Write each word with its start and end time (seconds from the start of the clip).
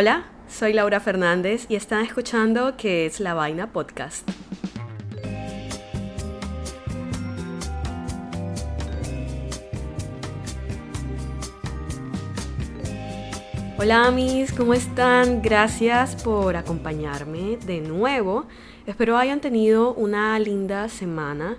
Hola, 0.00 0.26
soy 0.48 0.74
Laura 0.74 1.00
Fernández 1.00 1.66
y 1.68 1.74
están 1.74 2.04
escuchando 2.04 2.76
que 2.76 3.04
es 3.04 3.18
La 3.18 3.34
Vaina 3.34 3.72
Podcast. 3.72 4.30
Hola 13.76 14.04
amis, 14.04 14.52
¿cómo 14.52 14.72
están? 14.72 15.42
Gracias 15.42 16.14
por 16.22 16.54
acompañarme 16.54 17.56
de 17.66 17.80
nuevo. 17.80 18.46
Espero 18.86 19.16
hayan 19.16 19.40
tenido 19.40 19.94
una 19.94 20.38
linda 20.38 20.88
semana. 20.88 21.56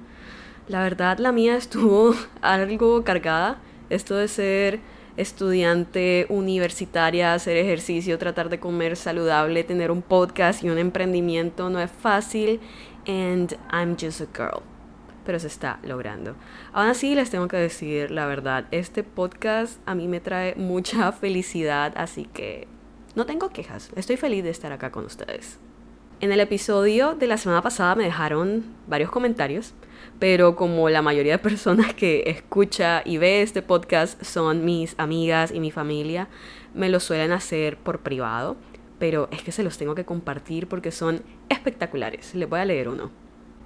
La 0.70 0.82
verdad 0.82 1.18
la 1.18 1.34
mía 1.34 1.58
estuvo 1.58 2.16
algo 2.42 3.04
cargada. 3.04 3.58
Esto 3.90 4.16
de 4.16 4.30
ser 4.30 4.80
estudiante 5.20 6.26
universitaria, 6.30 7.34
hacer 7.34 7.58
ejercicio, 7.58 8.18
tratar 8.18 8.50
de 8.50 8.60
comer 8.60 8.96
saludable, 8.96 9.64
tener 9.64 9.92
un 9.92 10.02
podcast 10.02 10.64
y 10.64 10.70
un 10.70 10.78
emprendimiento 10.78 11.70
no 11.70 11.80
es 11.80 11.92
fácil. 11.92 12.60
And 13.08 13.58
I'm 13.72 13.96
just 14.00 14.22
a 14.22 14.28
girl 14.34 14.64
pero 15.26 15.38
se 15.38 15.46
está 15.46 15.78
logrando. 15.84 16.36
Aún 16.74 16.88
así, 16.88 17.14
les 17.14 17.30
tengo 17.30 17.48
que 17.48 17.58
decir 17.58 18.10
la 18.10 18.26
verdad, 18.26 18.66
este 18.72 19.04
podcast 19.04 19.80
a 19.86 19.94
mí 19.94 20.08
me 20.08 20.20
trae 20.20 20.56
mucha 20.56 21.12
felicidad, 21.12 21.94
así 21.98 22.26
que 22.26 22.68
no 23.14 23.28
tengo 23.28 23.50
quejas, 23.50 23.92
estoy 23.96 24.18
feliz 24.18 24.44
de 24.44 24.50
estar 24.50 24.72
acá 24.72 24.92
con 24.92 25.06
ustedes. 25.06 25.60
En 26.22 26.34
el 26.34 26.42
episodio 26.42 27.16
de 27.16 27.28
la 27.28 27.38
semana 27.38 27.62
pasada 27.62 27.96
me 27.96 28.04
dejaron 28.04 28.66
varios 28.88 29.10
comentarios, 29.10 29.74
pero 30.20 30.58
como 30.58 30.90
la 30.90 31.02
mayoría 31.02 31.32
de 31.32 31.40
personas 31.40 31.94
que 31.94 32.24
escucha 32.26 33.04
y 33.06 33.18
ve 33.18 33.42
este 33.42 33.62
podcast 33.62 34.22
son 34.22 34.66
mis 34.66 34.96
amigas 34.98 35.54
y 35.54 35.62
mi 35.62 35.72
familia, 35.72 36.28
me 36.74 36.90
lo 36.90 37.00
suelen 37.00 37.32
hacer 37.32 37.78
por 37.78 38.00
privado, 38.00 38.58
pero 39.00 39.30
es 39.32 39.44
que 39.44 39.54
se 39.54 39.64
los 39.64 39.78
tengo 39.78 39.96
que 39.96 40.04
compartir 40.04 40.68
porque 40.68 40.92
son 40.92 41.22
espectaculares. 41.48 42.36
Les 42.36 42.50
voy 42.50 42.60
a 42.60 42.66
leer 42.66 42.90
uno. 42.90 43.12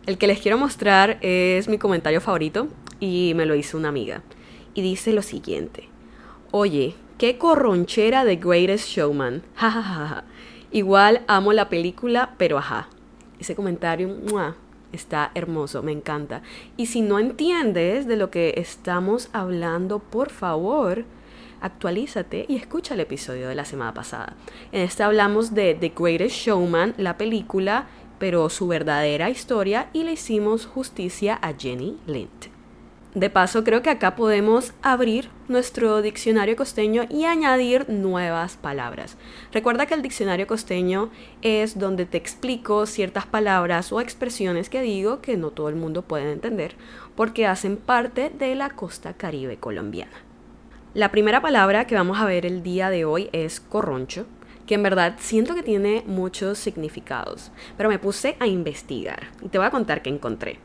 El 0.06 0.20
que 0.20 0.28
les 0.28 0.40
quiero 0.40 0.60
mostrar 0.60 1.18
es 1.22 1.68
mi 1.68 1.80
comentario 1.80 2.22
favorito 2.22 2.68
y 3.00 3.34
me 3.36 3.48
lo 3.48 3.56
hizo 3.56 3.80
una 3.80 3.90
amiga. 3.90 4.22
Y 4.76 4.84
dice 4.84 5.12
lo 5.12 5.24
siguiente. 5.24 5.90
Oye, 6.52 6.94
qué 7.18 7.40
corronchera 7.40 8.24
de 8.26 8.36
Greatest 8.36 8.90
Showman. 8.90 9.42
Ja, 9.56 10.24
Igual 10.74 11.22
amo 11.28 11.54
la 11.54 11.70
película, 11.70 12.34
pero 12.38 12.58
ajá. 12.58 12.90
Ese 13.40 13.56
comentario 13.56 14.18
está 14.92 15.32
hermoso, 15.36 15.82
me 15.84 15.92
encanta. 15.92 16.42
Y 16.76 16.88
si 16.88 17.02
no 17.02 17.20
entiendes 17.20 18.08
de 18.08 18.18
lo 18.18 18.30
que 18.30 18.56
estamos 18.58 19.30
hablando, 19.34 20.00
por 20.00 20.32
favor, 20.32 21.06
actualízate 21.62 22.46
y 22.50 22.56
escucha 22.56 22.96
el 22.96 23.00
episodio 23.00 23.48
de 23.48 23.56
la 23.56 23.66
semana 23.66 23.94
pasada. 23.94 24.34
En 24.72 24.82
este 24.82 25.04
hablamos 25.04 25.54
de 25.54 25.76
The 25.76 25.94
Greatest 25.96 26.36
Showman, 26.36 26.96
la 26.98 27.18
película 27.18 27.88
pero 28.24 28.50
su 28.50 28.68
verdadera 28.68 29.30
historia 29.30 29.90
y 29.92 30.06
le 30.06 30.14
hicimos 30.14 30.66
justicia 30.66 31.38
a 31.42 31.54
Jenny 31.54 31.98
Lind. 32.08 32.53
De 33.16 33.30
paso, 33.30 33.64
creo 33.64 33.84
que 33.84 33.92
acá 33.92 34.16
podemos 34.16 34.74
abrir 34.82 35.30
nuestro 35.48 36.02
diccionario 36.02 36.56
costeño 36.56 37.04
y 37.12 37.26
añadir 37.26 37.88
nuevas 37.88 38.58
palabras. 38.58 39.18
Recuerda 39.52 39.86
que 39.86 39.94
el 39.94 40.02
diccionario 40.02 40.48
costeño 40.48 41.12
es 41.44 41.78
donde 41.78 42.08
te 42.08 42.18
explico 42.18 42.88
ciertas 42.88 43.28
palabras 43.28 43.92
o 43.92 44.02
expresiones 44.02 44.68
que 44.68 44.82
digo 44.82 45.22
que 45.22 45.38
no 45.38 45.52
todo 45.52 45.70
el 45.70 45.76
mundo 45.76 46.02
puede 46.02 46.32
entender 46.32 46.76
porque 47.16 47.46
hacen 47.46 47.78
parte 47.78 48.32
de 48.32 48.56
la 48.56 48.72
costa 48.72 49.14
caribe 49.14 49.58
colombiana. 49.58 50.18
La 50.96 51.12
primera 51.12 51.40
palabra 51.40 51.86
que 51.86 51.96
vamos 51.96 52.20
a 52.20 52.26
ver 52.26 52.48
el 52.48 52.64
día 52.64 52.90
de 52.90 53.06
hoy 53.06 53.30
es 53.32 53.60
corroncho, 53.60 54.26
que 54.66 54.74
en 54.74 54.82
verdad 54.82 55.18
siento 55.20 55.54
que 55.54 55.62
tiene 55.62 56.04
muchos 56.08 56.58
significados, 56.58 57.52
pero 57.78 57.90
me 57.90 58.00
puse 58.00 58.38
a 58.40 58.48
investigar 58.48 59.28
y 59.44 59.50
te 59.50 59.60
voy 59.60 59.68
a 59.68 59.72
contar 59.72 60.02
qué 60.02 60.10
encontré. 60.10 60.60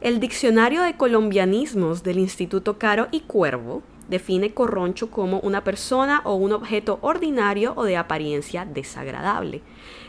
El 0.00 0.18
diccionario 0.18 0.80
de 0.80 0.96
colombianismos 0.96 2.02
del 2.02 2.18
Instituto 2.18 2.78
Caro 2.78 3.08
y 3.10 3.20
Cuervo 3.20 3.82
define 4.08 4.54
corroncho 4.54 5.10
como 5.10 5.40
una 5.40 5.62
persona 5.62 6.22
o 6.24 6.36
un 6.36 6.52
objeto 6.52 6.98
ordinario 7.02 7.74
o 7.76 7.84
de 7.84 7.98
apariencia 7.98 8.64
desagradable, 8.64 9.60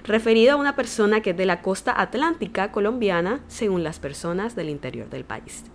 referido 0.06 0.54
a 0.54 0.56
una 0.56 0.78
persona 0.78 1.20
que 1.20 1.32
es 1.32 1.38
de 1.38 1.46
la 1.46 1.62
costa 1.62 2.00
atlántica 2.00 2.72
colombiana 2.72 3.42
según 3.50 3.84
las 3.84 4.00
personas 4.00 4.56
del 4.56 4.70
interior 4.70 5.10
del 5.10 5.26
país. 5.26 5.66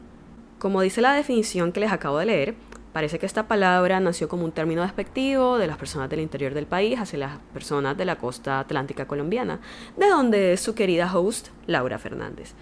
Como 0.59 0.81
dice 0.81 1.03
la 1.03 1.13
definición 1.13 1.71
que 1.71 1.81
les 1.81 1.93
acabo 1.93 2.19
de 2.19 2.27
leer, 2.27 2.55
Parece 2.97 3.19
que 3.19 3.27
esta 3.27 3.47
palabra 3.47 4.01
nació 4.01 4.27
como 4.27 4.47
un 4.47 4.53
término 4.53 4.81
despectivo 4.81 5.59
de 5.59 5.67
las 5.67 5.77
personas 5.77 6.09
del 6.09 6.21
interior 6.21 6.55
del 6.55 6.65
país 6.65 6.99
hacia 6.99 7.19
las 7.19 7.39
personas 7.53 7.95
de 7.95 8.07
la 8.07 8.17
costa 8.17 8.59
atlántica 8.59 9.07
colombiana, 9.07 9.61
de 9.99 10.09
donde 10.09 10.55
es 10.55 10.61
su 10.61 10.75
querida 10.75 11.15
host, 11.15 11.49
Laura 11.67 11.99
Fernández. 11.99 12.55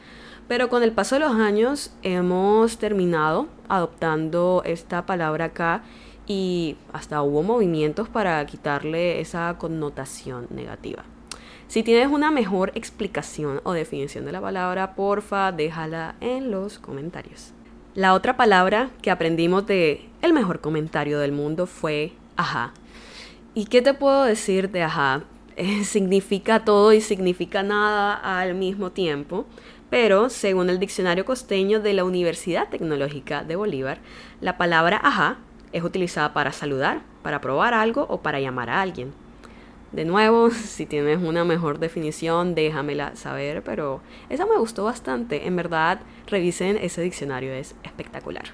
Pero 0.49 0.69
con 0.69 0.83
el 0.83 0.93
paso 0.93 1.15
de 1.15 1.21
los 1.21 1.35
años 1.35 1.93
hemos 2.03 2.79
terminado 2.79 3.49
adoptando 3.69 4.63
esta 4.67 5.07
palabra 5.07 5.47
acá 5.47 5.83
y 6.27 6.77
hasta 6.93 7.23
hubo 7.23 7.43
movimientos 7.43 8.09
para 8.09 8.45
quitarle 8.47 9.21
esa 9.21 9.57
connotación 9.59 10.47
negativa. 10.51 11.05
Si 11.67 11.83
tienes 11.83 12.09
una 12.09 12.31
mejor 12.31 12.73
explicación 12.75 13.61
o 13.65 13.73
definición 13.73 14.27
de 14.27 14.33
la 14.33 14.41
palabra, 14.41 14.95
porfa, 14.95 15.51
déjala 15.51 16.15
en 16.21 16.51
los 16.51 16.79
comentarios. 16.79 17.53
La 17.95 18.13
otra 18.13 18.37
palabra 18.37 18.91
que 19.03 19.11
aprendimos 19.11 19.67
de 19.67 20.09
el 20.21 20.33
mejor 20.33 20.61
comentario 20.61 21.19
del 21.19 21.33
mundo 21.33 21.67
fue 21.67 22.13
ajá. 22.37 22.75
¿Y 23.55 23.67
qué 23.67 23.83
te 23.83 23.95
puedo 23.95 24.25
decir 24.25 24.71
de 24.71 24.83
ajá? 24.83 25.25
significa 25.85 26.65
todo 26.65 26.93
y 26.93 27.01
significa 27.01 27.63
nada 27.63 28.15
al 28.15 28.55
mismo 28.55 28.91
tiempo, 28.91 29.47
pero 29.91 30.31
según 30.31 30.71
el 30.71 30.79
diccionario 30.79 31.25
costeño 31.25 31.81
de 31.81 31.93
la 31.93 32.05
Universidad 32.05 32.69
Tecnológica 32.69 33.45
de 33.45 33.57
Bolívar, 33.57 33.99
la 34.41 34.59
palabra 34.59 35.01
ajá 35.03 35.39
es 35.73 35.83
utilizada 35.83 36.33
para 36.33 36.53
saludar, 36.53 37.03
para 37.23 37.41
probar 37.41 37.75
algo 37.75 38.07
o 38.09 38.23
para 38.23 38.41
llamar 38.41 38.71
a 38.71 38.81
alguien. 38.81 39.13
De 39.93 40.05
nuevo, 40.05 40.51
si 40.53 40.87
tienes 40.87 41.23
una 41.23 41.45
mejor 41.45 41.79
definición, 41.79 42.55
déjamela 42.55 43.15
saber, 43.17 43.63
pero 43.63 44.01
esa 44.29 44.47
me 44.47 44.59
gustó 44.59 44.85
bastante. 44.85 45.47
En 45.47 45.57
verdad, 45.57 46.01
revisen 46.27 46.77
ese 46.77 47.03
diccionario, 47.03 47.53
es 47.53 47.75
espectacular. 47.83 48.45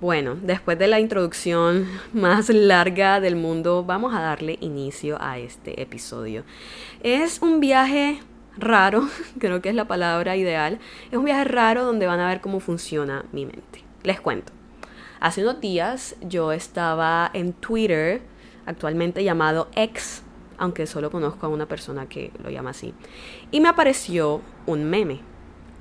Bueno, 0.00 0.36
después 0.40 0.78
de 0.78 0.86
la 0.86 1.00
introducción 1.00 1.88
más 2.12 2.48
larga 2.50 3.20
del 3.20 3.36
mundo, 3.36 3.84
vamos 3.84 4.14
a 4.14 4.20
darle 4.20 4.58
inicio 4.60 5.16
a 5.20 5.38
este 5.38 5.80
episodio. 5.80 6.44
Es 7.00 7.42
un 7.42 7.60
viaje 7.60 8.20
raro, 8.56 9.08
creo 9.38 9.60
que 9.60 9.68
es 9.68 9.74
la 9.74 9.86
palabra 9.86 10.36
ideal. 10.36 10.78
Es 11.10 11.18
un 11.18 11.24
viaje 11.24 11.44
raro 11.44 11.84
donde 11.84 12.06
van 12.06 12.20
a 12.20 12.28
ver 12.28 12.40
cómo 12.40 12.60
funciona 12.60 13.24
mi 13.32 13.46
mente. 13.46 13.84
Les 14.02 14.20
cuento. 14.20 14.52
Hace 15.20 15.42
unos 15.42 15.60
días 15.60 16.16
yo 16.20 16.52
estaba 16.52 17.30
en 17.32 17.54
Twitter, 17.54 18.20
actualmente 18.66 19.24
llamado 19.24 19.68
X, 19.74 20.22
aunque 20.58 20.86
solo 20.86 21.10
conozco 21.10 21.46
a 21.46 21.48
una 21.48 21.66
persona 21.66 22.06
que 22.06 22.30
lo 22.42 22.50
llama 22.50 22.70
así. 22.70 22.94
Y 23.50 23.60
me 23.60 23.68
apareció 23.68 24.42
un 24.66 24.84
meme. 24.84 25.20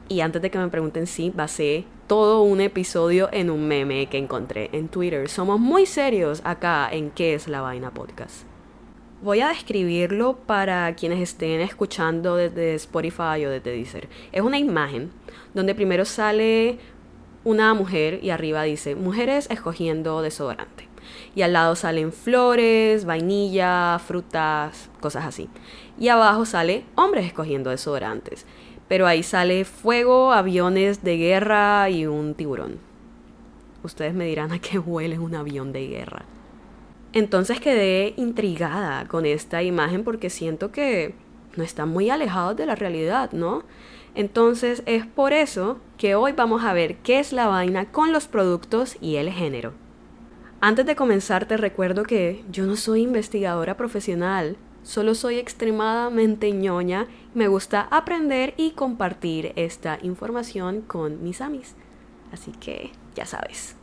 Y 0.09 0.21
antes 0.21 0.41
de 0.41 0.51
que 0.51 0.57
me 0.57 0.69
pregunten 0.69 1.07
si 1.07 1.29
basé 1.29 1.85
todo 2.07 2.41
un 2.43 2.61
episodio 2.61 3.29
en 3.31 3.49
un 3.49 3.67
meme 3.67 4.07
que 4.07 4.17
encontré 4.17 4.69
en 4.73 4.87
Twitter. 4.87 5.29
Somos 5.29 5.59
muy 5.59 5.85
serios 5.85 6.41
acá 6.43 6.89
en 6.91 7.11
qué 7.11 7.33
es 7.33 7.47
la 7.47 7.61
vaina 7.61 7.91
podcast. 7.91 8.52
Voy 9.23 9.39
a 9.39 9.47
describirlo 9.47 10.35
para 10.35 10.93
quienes 10.95 11.21
estén 11.21 11.61
escuchando 11.61 12.35
desde 12.35 12.75
Spotify 12.75 13.45
o 13.45 13.51
desde 13.51 13.71
Deezer. 13.71 14.09
Es 14.33 14.41
una 14.41 14.59
imagen 14.59 15.11
donde 15.53 15.73
primero 15.73 16.03
sale 16.03 16.77
una 17.45 17.73
mujer 17.73 18.19
y 18.21 18.31
arriba 18.31 18.63
dice 18.63 18.95
mujeres 18.95 19.47
escogiendo 19.49 20.21
desodorante 20.21 20.89
y 21.35 21.41
al 21.41 21.53
lado 21.53 21.77
salen 21.77 22.11
flores, 22.11 23.05
vainilla, 23.05 23.97
frutas, 24.05 24.89
cosas 24.99 25.23
así. 25.23 25.47
Y 25.97 26.09
abajo 26.09 26.45
sale 26.45 26.83
hombres 26.95 27.25
escogiendo 27.25 27.69
desodorantes. 27.69 28.45
Pero 28.89 29.07
ahí 29.07 29.23
sale 29.23 29.63
fuego, 29.63 30.33
aviones 30.33 31.01
de 31.01 31.15
guerra 31.15 31.89
y 31.89 32.07
un 32.07 32.35
tiburón. 32.35 32.77
Ustedes 33.83 34.13
me 34.13 34.25
dirán 34.25 34.51
a 34.51 34.59
qué 34.59 34.79
huele 34.79 35.17
un 35.17 35.33
avión 35.33 35.71
de 35.71 35.87
guerra. 35.87 36.25
Entonces 37.13 37.59
quedé 37.59 38.15
intrigada 38.17 39.07
con 39.07 39.27
esta 39.27 39.61
imagen 39.61 40.03
porque 40.03 40.31
siento 40.31 40.71
que 40.71 41.13
no 41.55 41.63
están 41.63 41.89
muy 41.89 42.09
alejados 42.09 42.57
de 42.57 42.65
la 42.65 42.73
realidad, 42.75 43.31
¿no? 43.31 43.63
Entonces 44.15 44.81
es 44.87 45.05
por 45.05 45.31
eso 45.31 45.77
que 45.97 46.15
hoy 46.15 46.31
vamos 46.31 46.63
a 46.63 46.73
ver 46.73 46.97
qué 46.97 47.19
es 47.19 47.31
la 47.31 47.47
vaina 47.47 47.91
con 47.91 48.11
los 48.11 48.27
productos 48.27 48.97
y 48.99 49.17
el 49.17 49.29
género. 49.29 49.73
Antes 50.59 50.87
de 50.87 50.95
comenzar 50.95 51.45
te 51.45 51.57
recuerdo 51.57 52.03
que 52.03 52.43
yo 52.51 52.65
no 52.65 52.75
soy 52.75 53.01
investigadora 53.01 53.77
profesional, 53.77 54.57
solo 54.81 55.13
soy 55.13 55.37
extremadamente 55.37 56.51
ñoña, 56.51 57.07
me 57.35 57.47
gusta 57.47 57.87
aprender 57.91 58.55
y 58.57 58.71
compartir 58.71 59.53
esta 59.55 59.99
información 60.01 60.81
con 60.81 61.23
mis 61.23 61.41
amis. 61.41 61.75
Así 62.31 62.51
que 62.53 62.91
ya 63.13 63.25
sabes. 63.25 63.75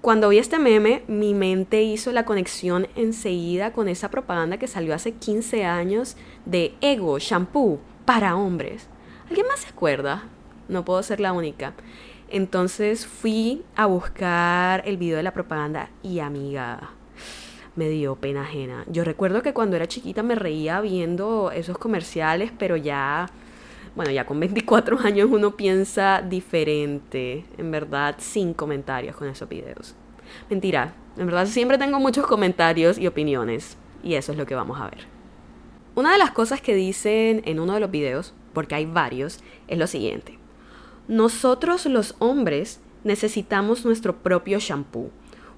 Cuando 0.00 0.28
vi 0.28 0.38
este 0.38 0.60
meme, 0.60 1.02
mi 1.08 1.34
mente 1.34 1.82
hizo 1.82 2.12
la 2.12 2.24
conexión 2.24 2.86
enseguida 2.94 3.72
con 3.72 3.88
esa 3.88 4.10
propaganda 4.10 4.56
que 4.56 4.68
salió 4.68 4.94
hace 4.94 5.12
15 5.12 5.64
años 5.64 6.16
de 6.46 6.72
Ego 6.80 7.18
Shampoo 7.18 7.80
para 8.04 8.36
hombres. 8.36 8.86
¿Alguien 9.28 9.48
más 9.48 9.60
se 9.60 9.68
acuerda? 9.68 10.22
No 10.68 10.84
puedo 10.84 11.02
ser 11.02 11.18
la 11.18 11.32
única. 11.32 11.74
Entonces 12.30 13.08
fui 13.08 13.64
a 13.74 13.86
buscar 13.86 14.82
el 14.86 14.98
video 14.98 15.16
de 15.16 15.24
la 15.24 15.32
propaganda 15.32 15.90
y 16.04 16.20
amiga, 16.20 16.90
me 17.74 17.88
dio 17.88 18.14
pena 18.14 18.42
ajena. 18.42 18.84
Yo 18.86 19.02
recuerdo 19.02 19.42
que 19.42 19.52
cuando 19.52 19.74
era 19.74 19.88
chiquita 19.88 20.22
me 20.22 20.36
reía 20.36 20.80
viendo 20.80 21.50
esos 21.50 21.76
comerciales, 21.76 22.52
pero 22.56 22.76
ya 22.76 23.30
bueno, 23.98 24.12
ya 24.12 24.24
con 24.24 24.38
24 24.38 24.96
años 25.04 25.28
uno 25.28 25.56
piensa 25.56 26.22
diferente, 26.22 27.44
en 27.58 27.72
verdad, 27.72 28.14
sin 28.18 28.54
comentarios 28.54 29.16
con 29.16 29.26
esos 29.26 29.48
videos. 29.48 29.96
Mentira, 30.48 30.94
en 31.16 31.26
verdad 31.26 31.46
siempre 31.48 31.78
tengo 31.78 31.98
muchos 31.98 32.24
comentarios 32.24 32.96
y 32.96 33.08
opiniones, 33.08 33.76
y 34.04 34.14
eso 34.14 34.30
es 34.30 34.38
lo 34.38 34.46
que 34.46 34.54
vamos 34.54 34.80
a 34.80 34.84
ver. 34.84 35.00
Una 35.96 36.12
de 36.12 36.18
las 36.18 36.30
cosas 36.30 36.60
que 36.60 36.76
dicen 36.76 37.42
en 37.44 37.58
uno 37.58 37.74
de 37.74 37.80
los 37.80 37.90
videos, 37.90 38.34
porque 38.52 38.76
hay 38.76 38.86
varios, 38.86 39.40
es 39.66 39.78
lo 39.78 39.88
siguiente. 39.88 40.38
Nosotros 41.08 41.84
los 41.86 42.14
hombres 42.20 42.78
necesitamos 43.02 43.84
nuestro 43.84 44.18
propio 44.18 44.60
shampoo. 44.60 45.10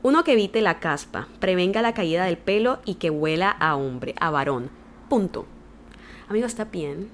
Uno 0.03 0.25
que 0.25 0.33
evite 0.33 0.63
la 0.63 0.81
caspa, 0.81 1.29
prevenga 1.41 1.83
la 1.83 1.93
caída 1.93 2.25
del 2.25 2.39
pelo 2.39 2.79
y 2.87 2.95
que 2.95 3.11
huela 3.11 3.51
a 3.51 3.77
hombre, 3.77 4.15
a 4.19 4.31
varón. 4.31 4.71
Punto. 5.11 5.45
Amigo, 6.27 6.47
está 6.47 6.65
bien, 6.65 7.11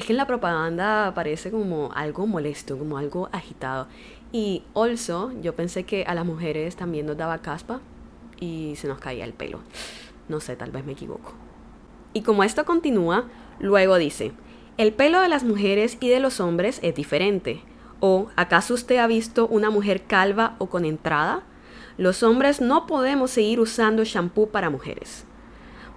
es 0.00 0.06
que 0.06 0.12
en 0.14 0.16
la 0.16 0.26
propaganda 0.26 1.12
parece 1.14 1.50
como 1.50 1.92
algo 1.94 2.26
molesto, 2.26 2.78
como 2.78 2.96
algo 2.96 3.28
agitado. 3.32 3.86
Y 4.32 4.62
also, 4.74 5.32
yo 5.42 5.54
pensé 5.54 5.84
que 5.84 6.04
a 6.04 6.14
las 6.14 6.24
mujeres 6.24 6.74
también 6.74 7.04
nos 7.04 7.18
daba 7.18 7.38
caspa 7.38 7.80
y 8.40 8.74
se 8.76 8.88
nos 8.88 8.98
caía 8.98 9.24
el 9.24 9.34
pelo. 9.34 9.60
No 10.28 10.40
sé, 10.40 10.56
tal 10.56 10.70
vez 10.70 10.86
me 10.86 10.92
equivoco. 10.92 11.34
Y 12.14 12.22
como 12.22 12.44
esto 12.44 12.64
continúa, 12.64 13.26
luego 13.58 13.96
dice, 13.98 14.32
el 14.78 14.94
pelo 14.94 15.20
de 15.20 15.28
las 15.28 15.44
mujeres 15.44 15.98
y 16.00 16.08
de 16.08 16.20
los 16.20 16.40
hombres 16.40 16.80
es 16.82 16.94
diferente. 16.94 17.60
¿O 18.00 18.28
acaso 18.36 18.72
usted 18.72 18.96
ha 18.96 19.06
visto 19.06 19.46
una 19.48 19.68
mujer 19.68 20.04
calva 20.04 20.56
o 20.58 20.70
con 20.70 20.86
entrada? 20.86 21.42
Los 21.98 22.22
hombres 22.22 22.62
no 22.62 22.86
podemos 22.86 23.32
seguir 23.32 23.60
usando 23.60 24.04
shampoo 24.04 24.48
para 24.48 24.70
mujeres. 24.70 25.26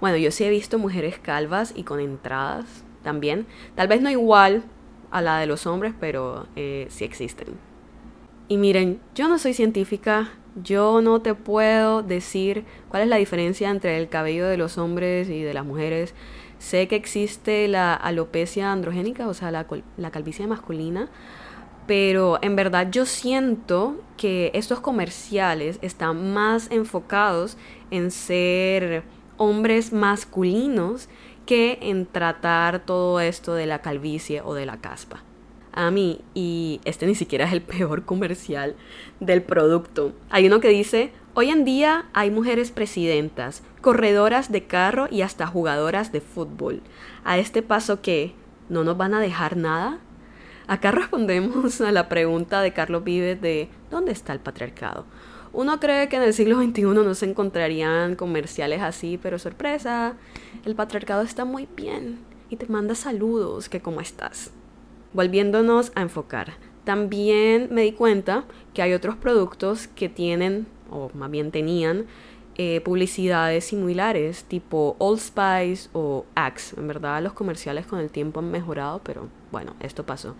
Bueno, 0.01 0.17
yo 0.17 0.31
sí 0.31 0.43
he 0.43 0.49
visto 0.49 0.77
mujeres 0.77 1.19
calvas 1.19 1.71
y 1.73 1.83
con 1.83 2.01
entradas, 2.01 2.82
también. 3.03 3.45
Tal 3.75 3.87
vez 3.87 4.01
no 4.01 4.09
igual 4.09 4.63
a 5.11 5.21
la 5.21 5.37
de 5.39 5.45
los 5.45 5.67
hombres, 5.67 5.93
pero 5.99 6.47
eh, 6.55 6.87
sí 6.89 7.03
existen. 7.03 7.49
Y 8.47 8.57
miren, 8.57 8.99
yo 9.15 9.27
no 9.27 9.37
soy 9.37 9.53
científica, 9.53 10.31
yo 10.61 11.01
no 11.01 11.21
te 11.21 11.33
puedo 11.33 12.03
decir 12.03 12.65
cuál 12.89 13.03
es 13.03 13.07
la 13.07 13.17
diferencia 13.17 13.69
entre 13.69 13.97
el 13.97 14.09
cabello 14.09 14.47
de 14.47 14.57
los 14.57 14.77
hombres 14.77 15.29
y 15.29 15.41
de 15.41 15.53
las 15.53 15.65
mujeres. 15.65 16.13
Sé 16.59 16.87
que 16.87 16.95
existe 16.95 17.67
la 17.67 17.93
alopecia 17.93 18.71
androgénica, 18.71 19.27
o 19.27 19.33
sea, 19.33 19.51
la, 19.51 19.65
la 19.97 20.11
calvicie 20.11 20.47
masculina, 20.47 21.09
pero 21.87 22.39
en 22.41 22.55
verdad 22.55 22.89
yo 22.91 23.05
siento 23.05 24.01
que 24.17 24.51
estos 24.53 24.79
comerciales 24.79 25.79
están 25.81 26.33
más 26.33 26.71
enfocados 26.71 27.57
en 27.91 28.11
ser 28.11 29.03
hombres 29.37 29.91
masculinos 29.91 31.09
que 31.45 31.79
en 31.81 32.05
tratar 32.05 32.85
todo 32.85 33.19
esto 33.19 33.53
de 33.53 33.65
la 33.65 33.81
calvicie 33.81 34.41
o 34.41 34.53
de 34.53 34.65
la 34.65 34.77
caspa. 34.77 35.23
A 35.71 35.89
mí, 35.89 36.21
y 36.35 36.81
este 36.85 37.07
ni 37.07 37.15
siquiera 37.15 37.45
es 37.45 37.53
el 37.53 37.61
peor 37.61 38.05
comercial 38.05 38.75
del 39.19 39.41
producto, 39.41 40.13
hay 40.29 40.45
uno 40.47 40.59
que 40.59 40.69
dice, 40.69 41.11
hoy 41.33 41.49
en 41.49 41.65
día 41.65 42.05
hay 42.13 42.29
mujeres 42.29 42.71
presidentas, 42.71 43.63
corredoras 43.81 44.51
de 44.51 44.65
carro 44.65 45.07
y 45.09 45.23
hasta 45.23 45.47
jugadoras 45.47 46.11
de 46.11 46.21
fútbol. 46.21 46.81
A 47.23 47.39
este 47.39 47.63
paso 47.63 48.01
que, 48.01 48.35
¿no 48.69 48.83
nos 48.83 48.97
van 48.97 49.15
a 49.15 49.19
dejar 49.19 49.57
nada? 49.57 49.99
Acá 50.67 50.91
respondemos 50.91 51.81
a 51.81 51.91
la 51.91 52.07
pregunta 52.07 52.61
de 52.61 52.71
Carlos 52.73 53.03
Vives 53.03 53.41
de 53.41 53.69
¿dónde 53.89 54.11
está 54.11 54.33
el 54.33 54.39
patriarcado? 54.39 55.05
Uno 55.53 55.79
cree 55.79 56.09
que 56.09 56.15
en 56.15 56.23
el 56.23 56.33
siglo 56.33 56.59
XXI 56.59 56.81
no 56.81 57.13
se 57.13 57.29
encontrarían 57.29 58.15
comerciales 58.15 58.81
así, 58.81 59.19
pero 59.21 59.37
sorpresa, 59.37 60.15
el 60.65 60.73
patriarcado 60.73 61.21
está 61.21 61.45
muy 61.45 61.67
bien 61.75 62.19
y 62.49 62.55
te 62.55 62.65
manda 62.65 62.95
saludos, 62.95 63.69
que 63.69 63.79
cómo 63.79 64.01
estás. 64.01 64.51
Volviéndonos 65.13 65.91
a 65.93 66.01
enfocar, 66.01 66.53
también 66.85 67.69
me 67.71 67.83
di 67.83 67.91
cuenta 67.91 68.45
que 68.73 68.81
hay 68.81 68.93
otros 68.93 69.15
productos 69.15 69.87
que 69.87 70.09
tienen, 70.09 70.65
o 70.89 71.11
más 71.13 71.29
bien 71.29 71.51
tenían, 71.51 72.07
eh, 72.55 72.81
publicidades 72.81 73.65
similares, 73.65 74.43
tipo 74.45 74.95
Old 74.99 75.19
Spice 75.19 75.89
o 75.93 76.25
Axe. 76.35 76.79
En 76.79 76.87
verdad 76.87 77.21
los 77.21 77.33
comerciales 77.33 77.85
con 77.85 77.99
el 77.99 78.09
tiempo 78.09 78.39
han 78.39 78.51
mejorado, 78.51 79.01
pero 79.03 79.29
bueno, 79.51 79.75
esto 79.79 80.03
pasó. 80.05 80.35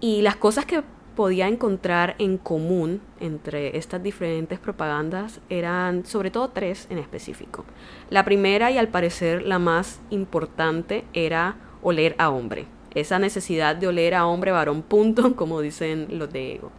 Y 0.00 0.22
las 0.22 0.36
cosas 0.36 0.66
que 0.66 0.82
podía 1.14 1.48
encontrar 1.48 2.14
en 2.18 2.38
común 2.38 3.00
entre 3.20 3.76
estas 3.76 4.02
diferentes 4.02 4.58
propagandas 4.58 5.40
eran 5.48 6.04
sobre 6.04 6.30
todo 6.30 6.50
tres 6.50 6.86
en 6.90 6.98
específico. 6.98 7.64
La 8.10 8.24
primera 8.24 8.70
y 8.70 8.78
al 8.78 8.88
parecer 8.88 9.42
la 9.42 9.58
más 9.58 10.00
importante 10.10 11.04
era 11.12 11.56
oler 11.82 12.14
a 12.18 12.30
hombre. 12.30 12.66
Esa 12.94 13.18
necesidad 13.18 13.76
de 13.76 13.88
oler 13.88 14.14
a 14.14 14.26
hombre 14.26 14.52
varón 14.52 14.82
punto, 14.82 15.36
como 15.36 15.60
dicen 15.60 16.06
los 16.18 16.32
de 16.32 16.54
ego. 16.54 16.72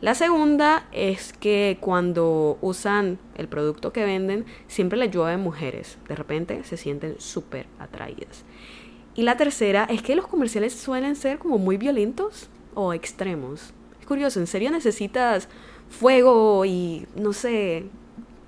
La 0.00 0.14
segunda 0.14 0.86
es 0.92 1.34
que 1.34 1.76
cuando 1.78 2.56
usan 2.62 3.18
el 3.36 3.48
producto 3.48 3.92
que 3.92 4.04
venden, 4.04 4.46
siempre 4.66 4.98
les 4.98 5.10
llueve 5.10 5.36
mujeres. 5.36 5.98
De 6.08 6.14
repente 6.14 6.64
se 6.64 6.78
sienten 6.78 7.16
súper 7.18 7.66
atraídas. 7.78 8.44
Y 9.14 9.22
la 9.22 9.36
tercera 9.36 9.86
es 9.90 10.00
que 10.02 10.14
los 10.14 10.26
comerciales 10.26 10.72
suelen 10.72 11.16
ser 11.16 11.38
como 11.38 11.58
muy 11.58 11.76
violentos 11.76 12.48
o 12.74 12.92
extremos. 12.92 13.72
Es 14.00 14.06
curioso, 14.06 14.40
¿en 14.40 14.46
serio 14.46 14.70
necesitas 14.70 15.48
fuego 15.88 16.64
y, 16.64 17.06
no 17.16 17.32
sé, 17.32 17.86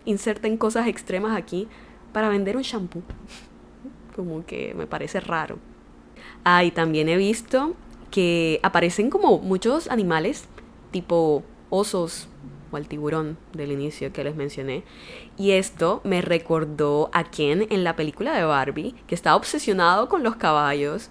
inserten 0.05 0.57
cosas 0.57 0.87
extremas 0.87 1.37
aquí 1.37 1.69
para 2.13 2.29
vender 2.29 2.57
un 2.57 2.63
shampoo? 2.63 3.03
como 4.17 4.45
que 4.45 4.75
me 4.75 4.87
parece 4.87 5.21
raro. 5.21 5.59
Ah, 6.45 6.65
y 6.65 6.71
también 6.71 7.09
he 7.09 7.17
visto 7.17 7.75
que 8.11 8.61
aparecen 8.63 9.11
como 9.11 9.39
muchos 9.39 9.89
animales, 9.91 10.45
tipo 10.91 11.43
osos 11.71 12.29
o 12.71 12.77
el 12.77 12.89
tiburón 12.89 13.39
del 13.53 13.73
inicio 13.73 14.13
que 14.13 14.25
les 14.25 14.37
mencioné. 14.37 14.85
Y 15.37 15.53
esto 15.53 16.01
me 16.05 16.21
recordó 16.21 17.11
a 17.13 17.25
Ken 17.25 17.67
en 17.71 17.85
la 17.85 17.97
película 17.97 18.35
de 18.35 18.45
Barbie, 18.45 18.95
que 19.07 19.15
está 19.15 19.37
obsesionado 19.37 20.09
con 20.09 20.23
los 20.23 20.37
caballos 20.37 21.11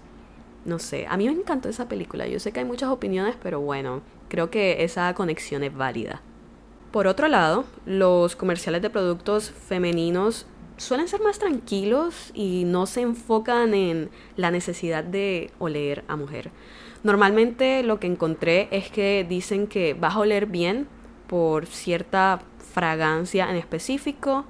no 0.64 0.78
sé, 0.78 1.06
a 1.08 1.16
mí 1.16 1.28
me 1.28 1.32
encantó 1.32 1.68
esa 1.68 1.88
película. 1.88 2.26
Yo 2.26 2.38
sé 2.38 2.52
que 2.52 2.60
hay 2.60 2.66
muchas 2.66 2.90
opiniones, 2.90 3.36
pero 3.42 3.60
bueno, 3.60 4.02
creo 4.28 4.50
que 4.50 4.84
esa 4.84 5.12
conexión 5.14 5.62
es 5.62 5.74
válida. 5.74 6.22
Por 6.90 7.06
otro 7.06 7.28
lado, 7.28 7.64
los 7.86 8.36
comerciales 8.36 8.82
de 8.82 8.90
productos 8.90 9.50
femeninos 9.50 10.46
suelen 10.76 11.08
ser 11.08 11.20
más 11.20 11.38
tranquilos 11.38 12.30
y 12.34 12.64
no 12.64 12.86
se 12.86 13.00
enfocan 13.00 13.74
en 13.74 14.10
la 14.36 14.50
necesidad 14.50 15.04
de 15.04 15.50
oler 15.58 16.04
a 16.08 16.16
mujer. 16.16 16.50
Normalmente 17.02 17.82
lo 17.82 17.98
que 17.98 18.06
encontré 18.06 18.68
es 18.70 18.90
que 18.90 19.26
dicen 19.28 19.66
que 19.66 19.94
vas 19.94 20.14
a 20.14 20.20
oler 20.20 20.46
bien 20.46 20.86
por 21.26 21.66
cierta 21.66 22.42
fragancia 22.58 23.50
en 23.50 23.56
específico, 23.56 24.44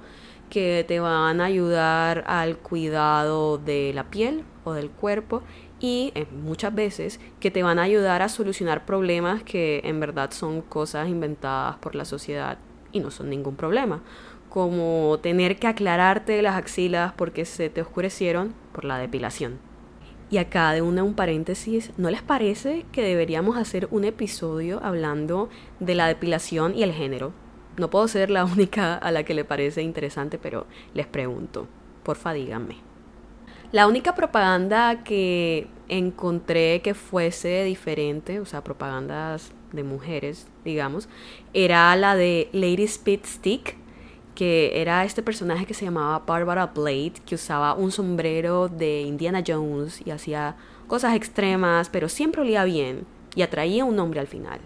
que 0.49 0.85
te 0.87 0.99
van 0.99 1.41
a 1.41 1.45
ayudar 1.45 2.23
al 2.27 2.57
cuidado 2.57 3.57
de 3.57 3.91
la 3.93 4.03
piel 4.03 4.43
o 4.65 4.73
del 4.73 4.89
cuerpo 4.89 5.41
y 5.83 6.13
eh, 6.15 6.27
muchas 6.31 6.73
veces 6.73 7.19
que 7.41 7.51
te 7.51 7.61
van 7.61 7.77
a 7.77 7.81
ayudar 7.81 8.21
a 8.21 8.29
solucionar 8.29 8.85
problemas 8.85 9.43
que 9.43 9.81
en 9.83 9.99
verdad 9.99 10.31
son 10.31 10.61
cosas 10.61 11.09
inventadas 11.09 11.75
por 11.75 11.93
la 11.93 12.05
sociedad 12.05 12.57
y 12.93 13.01
no 13.01 13.11
son 13.11 13.29
ningún 13.29 13.57
problema, 13.57 14.01
como 14.47 15.19
tener 15.21 15.57
que 15.57 15.67
aclararte 15.67 16.41
las 16.41 16.55
axilas 16.55 17.11
porque 17.17 17.43
se 17.43 17.69
te 17.69 17.81
oscurecieron 17.81 18.53
por 18.71 18.85
la 18.85 18.97
depilación. 18.97 19.59
Y 20.29 20.37
acá 20.37 20.71
de 20.71 20.81
una 20.81 21.03
un 21.03 21.15
paréntesis, 21.15 21.91
¿no 21.97 22.09
les 22.09 22.21
parece 22.21 22.85
que 22.93 23.03
deberíamos 23.03 23.57
hacer 23.57 23.89
un 23.91 24.05
episodio 24.05 24.79
hablando 24.81 25.49
de 25.81 25.95
la 25.95 26.07
depilación 26.07 26.77
y 26.77 26.83
el 26.83 26.93
género? 26.93 27.33
No 27.75 27.89
puedo 27.89 28.07
ser 28.07 28.29
la 28.29 28.45
única 28.55 28.95
a 28.95 29.11
la 29.11 29.23
que 29.23 29.33
le 29.33 29.43
parece 29.43 29.81
interesante, 29.81 30.37
pero 30.37 30.65
les 30.93 31.07
pregunto, 31.07 31.67
porfa 32.03 32.31
díganme. 32.31 32.92
La 33.73 33.87
única 33.87 34.13
propaganda 34.13 35.03
que 35.03 35.67
encontré 35.89 36.83
que 36.83 36.93
fuese 36.93 37.63
diferente, 37.63 38.39
o 38.39 38.45
sea, 38.45 38.63
propagandas 38.63 39.51
de 39.71 39.81
mujeres, 39.81 40.45
digamos, 40.63 41.09
era 41.55 41.95
la 41.95 42.15
de 42.15 42.49
Lady 42.53 42.83
Speed 42.83 43.21
Stick, 43.25 43.75
que 44.35 44.79
era 44.79 45.03
este 45.05 45.23
personaje 45.23 45.65
que 45.65 45.73
se 45.73 45.85
llamaba 45.85 46.19
Barbara 46.19 46.67
Blade, 46.67 47.13
que 47.25 47.33
usaba 47.33 47.73
un 47.73 47.91
sombrero 47.91 48.67
de 48.67 49.01
Indiana 49.01 49.43
Jones 49.43 50.05
y 50.05 50.11
hacía 50.11 50.55
cosas 50.85 51.15
extremas, 51.15 51.89
pero 51.89 52.09
siempre 52.09 52.41
olía 52.41 52.65
bien 52.65 53.07
y 53.33 53.41
atraía 53.41 53.85
un 53.85 53.97
hombre 53.97 54.19
al 54.19 54.27
final. 54.27 54.59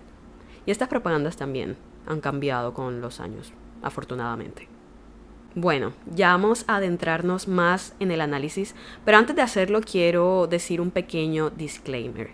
Y 0.66 0.72
estas 0.72 0.90
propagandas 0.90 1.38
también. 1.38 1.78
han 2.06 2.20
cambiado 2.20 2.74
con 2.74 3.00
los 3.00 3.22
años, 3.22 3.54
afortunadamente. 3.82 4.68
Bueno, 5.60 5.94
ya 6.06 6.34
vamos 6.34 6.66
a 6.68 6.76
adentrarnos 6.76 7.48
más 7.48 7.96
en 8.00 8.12
el 8.12 8.22
análisis, 8.22 8.76
pero 9.04 9.18
antes 9.18 9.36
de 9.36 9.42
hacerlo 9.42 9.82
quiero 9.82 10.46
decir 10.46 10.80
un 10.80 10.92
pequeño 10.92 11.50
disclaimer. 11.50 12.30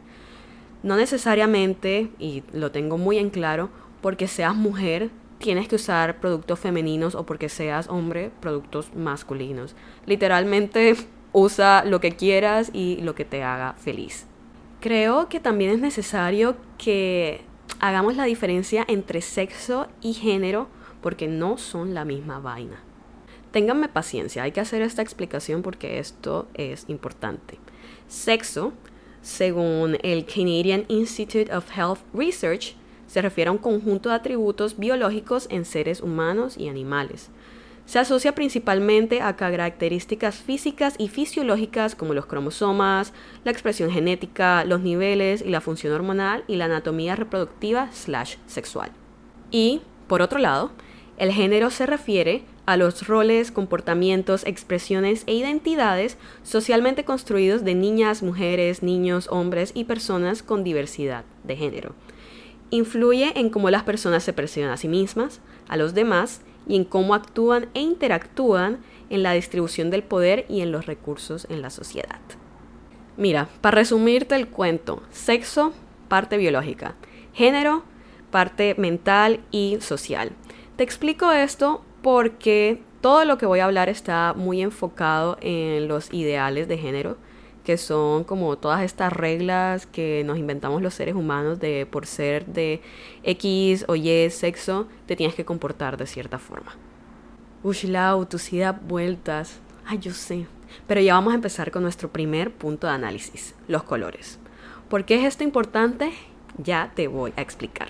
No 0.83 0.97
necesariamente, 0.97 2.11
y 2.19 2.43
lo 2.51 2.71
tengo 2.71 2.97
muy 2.97 3.19
en 3.19 3.29
claro, 3.29 3.69
porque 4.01 4.27
seas 4.27 4.57
mujer 4.57 5.09
tienes 5.37 5.69
que 5.69 5.77
usar 5.77 6.19
productos 6.19 6.59
femeninos 6.59 7.15
o 7.15 7.25
porque 7.25 7.47
seas 7.47 7.87
hombre, 7.87 8.29
productos 8.41 8.93
masculinos. 8.93 9.73
Literalmente 10.05 10.97
usa 11.31 11.85
lo 11.85 12.01
que 12.01 12.17
quieras 12.17 12.71
y 12.73 12.97
lo 13.03 13.15
que 13.15 13.23
te 13.23 13.41
haga 13.41 13.71
feliz. 13.77 14.25
Creo 14.81 15.29
que 15.29 15.39
también 15.39 15.71
es 15.71 15.79
necesario 15.79 16.57
que 16.77 17.39
hagamos 17.79 18.17
la 18.17 18.25
diferencia 18.25 18.83
entre 18.89 19.21
sexo 19.21 19.87
y 20.01 20.11
género 20.11 20.67
porque 21.01 21.29
no 21.29 21.57
son 21.57 21.93
la 21.93 22.03
misma 22.03 22.39
vaina. 22.39 22.83
Ténganme 23.53 23.87
paciencia, 23.87 24.41
hay 24.41 24.51
que 24.51 24.61
hacer 24.61 24.81
esta 24.81 25.03
explicación 25.03 25.61
porque 25.61 25.99
esto 25.99 26.47
es 26.55 26.85
importante. 26.87 27.59
Sexo, 28.07 28.73
según 29.21 29.99
el 30.01 30.25
Canadian 30.25 30.85
Institute 30.87 31.53
of 31.55 31.69
Health 31.69 31.99
Research, 32.15 32.75
se 33.05 33.21
refiere 33.21 33.49
a 33.49 33.51
un 33.51 33.59
conjunto 33.59 34.09
de 34.09 34.15
atributos 34.15 34.79
biológicos 34.79 35.45
en 35.51 35.65
seres 35.65 36.01
humanos 36.01 36.57
y 36.57 36.67
animales. 36.67 37.29
Se 37.85 37.99
asocia 37.99 38.33
principalmente 38.33 39.21
a 39.21 39.35
características 39.35 40.37
físicas 40.37 40.95
y 40.97 41.07
fisiológicas 41.09 41.93
como 41.93 42.15
los 42.15 42.25
cromosomas, 42.25 43.13
la 43.43 43.51
expresión 43.51 43.91
genética, 43.91 44.65
los 44.65 44.81
niveles 44.81 45.43
y 45.45 45.49
la 45.49 45.61
función 45.61 45.93
hormonal 45.93 46.43
y 46.47 46.55
la 46.55 46.65
anatomía 46.65 47.15
reproductiva 47.15 47.91
slash 47.91 48.37
sexual. 48.47 48.89
Y, 49.51 49.81
por 50.07 50.23
otro 50.23 50.39
lado, 50.39 50.71
el 51.17 51.31
género 51.31 51.69
se 51.69 51.85
refiere 51.85 52.43
a 52.65 52.77
los 52.77 53.07
roles, 53.07 53.51
comportamientos, 53.51 54.45
expresiones 54.45 55.23
e 55.27 55.33
identidades 55.33 56.17
socialmente 56.43 57.03
construidos 57.03 57.63
de 57.63 57.75
niñas, 57.75 58.23
mujeres, 58.23 58.83
niños, 58.83 59.27
hombres 59.29 59.71
y 59.73 59.83
personas 59.83 60.43
con 60.43 60.63
diversidad 60.63 61.25
de 61.43 61.55
género 61.55 61.93
influye 62.75 63.39
en 63.39 63.51
cómo 63.51 63.69
las 63.69 63.83
personas 63.83 64.23
se 64.23 64.33
perciben 64.33 64.69
a 64.69 64.77
sí 64.77 64.87
mismas, 64.87 65.41
a 65.67 65.77
los 65.77 65.93
demás 65.93 66.41
y 66.67 66.75
en 66.75 66.85
cómo 66.85 67.13
actúan 67.13 67.69
e 67.75 67.81
interactúan 67.81 68.79
en 69.11 69.21
la 69.21 69.33
distribución 69.33 69.91
del 69.91 70.01
poder 70.01 70.47
y 70.49 70.61
en 70.61 70.71
los 70.71 70.87
recursos 70.87 71.45
en 71.51 71.61
la 71.61 71.69
sociedad. 71.69 72.19
Mira, 73.15 73.47
para 73.61 73.75
resumirte 73.75 74.35
el 74.35 74.47
cuento, 74.47 75.03
sexo, 75.11 75.71
parte 76.07 76.37
biológica, 76.37 76.95
género, 77.31 77.83
parte 78.31 78.73
mental 78.75 79.41
y 79.51 79.77
social. 79.79 80.31
Te 80.75 80.83
explico 80.83 81.31
esto 81.31 81.83
porque 82.01 82.81
todo 83.01 83.25
lo 83.25 83.37
que 83.37 83.45
voy 83.45 83.59
a 83.59 83.65
hablar 83.65 83.89
está 83.89 84.33
muy 84.35 84.61
enfocado 84.61 85.37
en 85.41 85.87
los 85.87 86.11
ideales 86.11 86.67
de 86.67 86.77
género 86.77 87.17
que 87.63 87.77
son 87.77 88.23
como 88.23 88.57
todas 88.57 88.81
estas 88.81 89.13
reglas 89.13 89.85
que 89.85 90.23
nos 90.25 90.37
inventamos 90.37 90.81
los 90.81 90.93
seres 90.93 91.15
humanos 91.15 91.59
de 91.59 91.87
por 91.89 92.05
ser 92.05 92.45
de 92.45 92.81
X 93.23 93.85
o 93.87 93.95
Y 93.95 94.29
sexo, 94.29 94.87
te 95.05 95.15
tienes 95.15 95.35
que 95.35 95.45
comportar 95.45 95.97
de 95.97 96.05
cierta 96.05 96.39
forma. 96.39 96.75
Ushlau, 97.63 98.25
tu 98.25 98.37
sí 98.37 98.59
da 98.59 98.73
vueltas. 98.73 99.59
Ay, 99.85 99.99
yo 99.99 100.11
sé. 100.11 100.45
Pero 100.87 100.99
ya 100.99 101.13
vamos 101.13 101.31
a 101.31 101.35
empezar 101.35 101.71
con 101.71 101.83
nuestro 101.83 102.09
primer 102.09 102.51
punto 102.51 102.87
de 102.87 102.93
análisis, 102.93 103.55
los 103.67 103.83
colores. 103.83 104.39
¿Por 104.89 105.05
qué 105.05 105.15
es 105.15 105.23
esto 105.23 105.43
importante? 105.43 106.11
Ya 106.57 106.91
te 106.95 107.07
voy 107.07 107.31
a 107.37 107.41
explicar. 107.41 107.87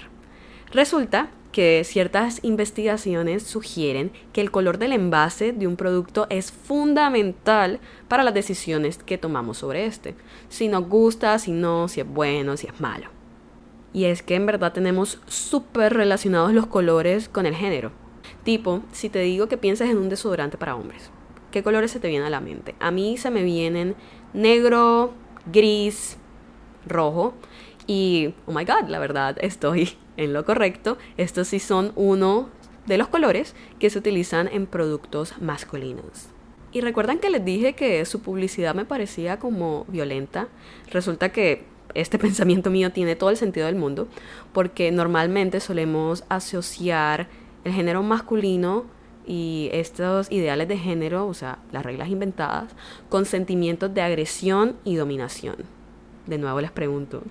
Resulta 0.72 1.30
que 1.54 1.84
ciertas 1.86 2.40
investigaciones 2.44 3.44
sugieren 3.44 4.12
que 4.34 4.42
el 4.42 4.52
color 4.52 4.78
del 4.80 4.92
envase 4.92 5.54
de 5.54 5.68
un 5.68 5.78
producto 5.78 6.28
es 6.30 6.52
fundamental 6.52 7.80
para 8.10 8.24
las 8.24 8.34
decisiones 8.34 8.98
que 8.98 9.18
tomamos 9.18 9.60
sobre 9.60 9.86
este. 9.86 10.16
Si 10.50 10.68
nos 10.68 10.90
gusta, 10.90 11.40
si 11.40 11.52
no, 11.52 11.88
si 11.88 12.02
es 12.02 12.08
bueno, 12.08 12.58
si 12.58 12.68
es 12.68 12.82
malo. 12.82 13.08
Y 13.94 14.06
es 14.06 14.24
que 14.24 14.36
en 14.36 14.48
verdad 14.48 14.74
tenemos 14.74 15.20
súper 15.28 15.94
relacionados 15.94 16.52
los 16.52 16.66
colores 16.66 17.30
con 17.30 17.46
el 17.46 17.56
género. 17.56 17.92
Tipo, 18.44 18.82
si 18.92 19.10
te 19.10 19.20
digo 19.20 19.48
que 19.48 19.58
pienses 19.58 19.90
en 19.90 19.98
un 19.98 20.10
desodorante 20.10 20.58
para 20.58 20.76
hombres, 20.76 21.12
¿qué 21.52 21.64
colores 21.64 21.92
se 21.92 22.00
te 22.00 22.10
vienen 22.10 22.28
a 22.28 22.32
la 22.32 22.42
mente? 22.42 22.76
A 22.80 22.92
mí 22.92 23.18
se 23.18 23.30
me 23.30 23.44
vienen 23.44 23.96
negro, 24.34 25.14
gris, 25.52 26.18
rojo. 26.88 27.36
Y, 27.88 28.34
oh 28.46 28.54
my 28.54 28.66
god, 28.66 28.88
la 28.88 29.00
verdad, 29.00 29.38
estoy 29.42 29.98
en 30.18 30.34
lo 30.34 30.46
correcto. 30.46 30.98
Estos 31.18 31.50
sí 31.50 31.60
son 31.60 31.92
uno 31.96 32.50
de 32.86 32.98
los 32.98 33.08
colores 33.08 33.56
que 33.80 33.90
se 33.90 34.00
utilizan 34.00 34.48
en 34.48 34.66
productos 34.66 35.42
masculinos. 35.42 36.28
Y 36.72 36.82
recuerdan 36.82 37.20
que 37.20 37.30
les 37.30 37.46
dije 37.46 37.74
que 37.74 38.04
su 38.06 38.22
publicidad 38.22 38.74
me 38.74 38.86
parecía 38.86 39.38
como 39.38 39.86
violenta. 39.88 40.48
Resulta 40.92 41.30
que 41.30 41.66
este 41.94 42.18
pensamiento 42.20 42.70
mío 42.70 42.92
tiene 42.92 43.16
todo 43.16 43.30
el 43.30 43.38
sentido 43.38 43.68
del 43.68 43.76
mundo, 43.76 44.08
porque 44.52 44.92
normalmente 44.92 45.60
solemos 45.60 46.24
asociar 46.30 47.28
el 47.64 47.74
género 47.74 48.04
masculino 48.04 48.86
y 49.26 49.70
estos 49.72 50.30
ideales 50.32 50.68
de 50.68 50.78
género, 50.78 51.28
o 51.28 51.34
sea, 51.34 51.60
las 51.72 51.84
reglas 51.84 52.10
inventadas, 52.10 52.72
con 53.08 53.26
sentimientos 53.26 53.94
de 53.94 54.02
agresión 54.02 54.76
y 54.84 54.96
dominación. 54.96 55.56
De 56.26 56.38
nuevo 56.38 56.60
les 56.60 56.72
pregunto, 56.72 57.24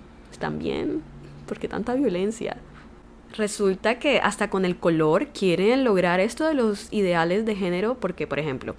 ¿están 0.43 0.59
bien? 0.59 1.05
¿Por 1.47 1.61
qué 1.61 1.69
tanta 1.69 1.95
violencia? 1.95 2.57
Resulta 3.37 4.01
que 4.01 4.19
hasta 4.19 4.51
con 4.51 4.65
el 4.65 4.77
color 4.77 5.29
quieren 5.29 5.85
lograr 5.85 6.19
esto 6.19 6.45
de 6.45 6.55
los 6.55 6.93
ideales 6.93 7.47
de 7.47 7.55
género 7.55 7.95
porque, 8.01 8.27
por 8.27 8.41
ejemplo, 8.41 8.75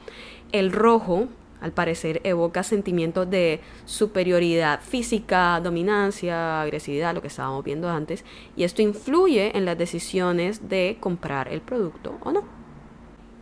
el 0.51 0.73
rojo 0.73 1.29
al 1.61 1.71
parecer 1.71 2.19
evoca 2.25 2.63
sentimientos 2.63 3.29
de 3.29 3.61
superioridad 3.85 4.81
física, 4.81 5.61
dominancia, 5.63 6.61
agresividad, 6.61 7.15
lo 7.15 7.21
que 7.21 7.29
estábamos 7.29 7.63
viendo 7.63 7.89
antes, 7.89 8.25
y 8.57 8.65
esto 8.65 8.81
influye 8.81 9.57
en 9.57 9.63
las 9.63 9.77
decisiones 9.77 10.67
de 10.67 10.97
comprar 10.99 11.47
el 11.47 11.61
producto 11.61 12.17
o 12.25 12.33
no. 12.33 12.43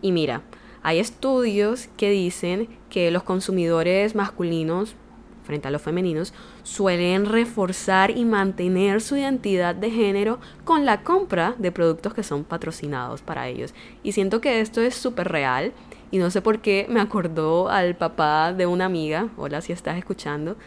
Y 0.04 0.12
mira, 0.12 0.44
hay 0.84 1.00
estudios 1.00 1.90
que 1.98 2.12
dicen 2.12 2.70
que 2.92 3.10
los 3.10 3.24
consumidores 3.24 4.14
masculinos 4.14 4.96
frente 5.44 5.68
a 5.68 5.72
los 5.72 5.82
femeninos, 5.82 6.34
suelen 6.64 7.26
reforzar 7.26 8.12
y 8.12 8.26
mantener 8.26 9.02
su 9.02 9.18
identidad 9.18 9.76
de 9.76 9.92
género 9.92 10.40
con 10.64 10.86
la 10.86 11.04
compra 11.04 11.56
de 11.58 11.72
productos 11.72 12.14
que 12.14 12.24
son 12.24 12.44
patrocinados 12.44 13.22
para 13.22 13.48
ellos. 13.48 13.74
Y 14.04 14.12
siento 14.12 14.42
que 14.42 14.62
esto 14.62 14.82
es 14.82 14.96
súper 14.96 15.30
real 15.30 15.74
y 16.12 16.18
no 16.18 16.30
sé 16.30 16.42
por 16.42 16.60
qué 16.60 16.86
me 16.90 17.00
acordó 17.00 17.70
al 17.70 17.96
papá 17.96 18.54
de 18.54 18.66
una 18.66 18.86
amiga, 18.86 19.30
hola 19.38 19.62
si 19.62 19.72
estás 19.72 19.98
escuchando, 19.98 20.58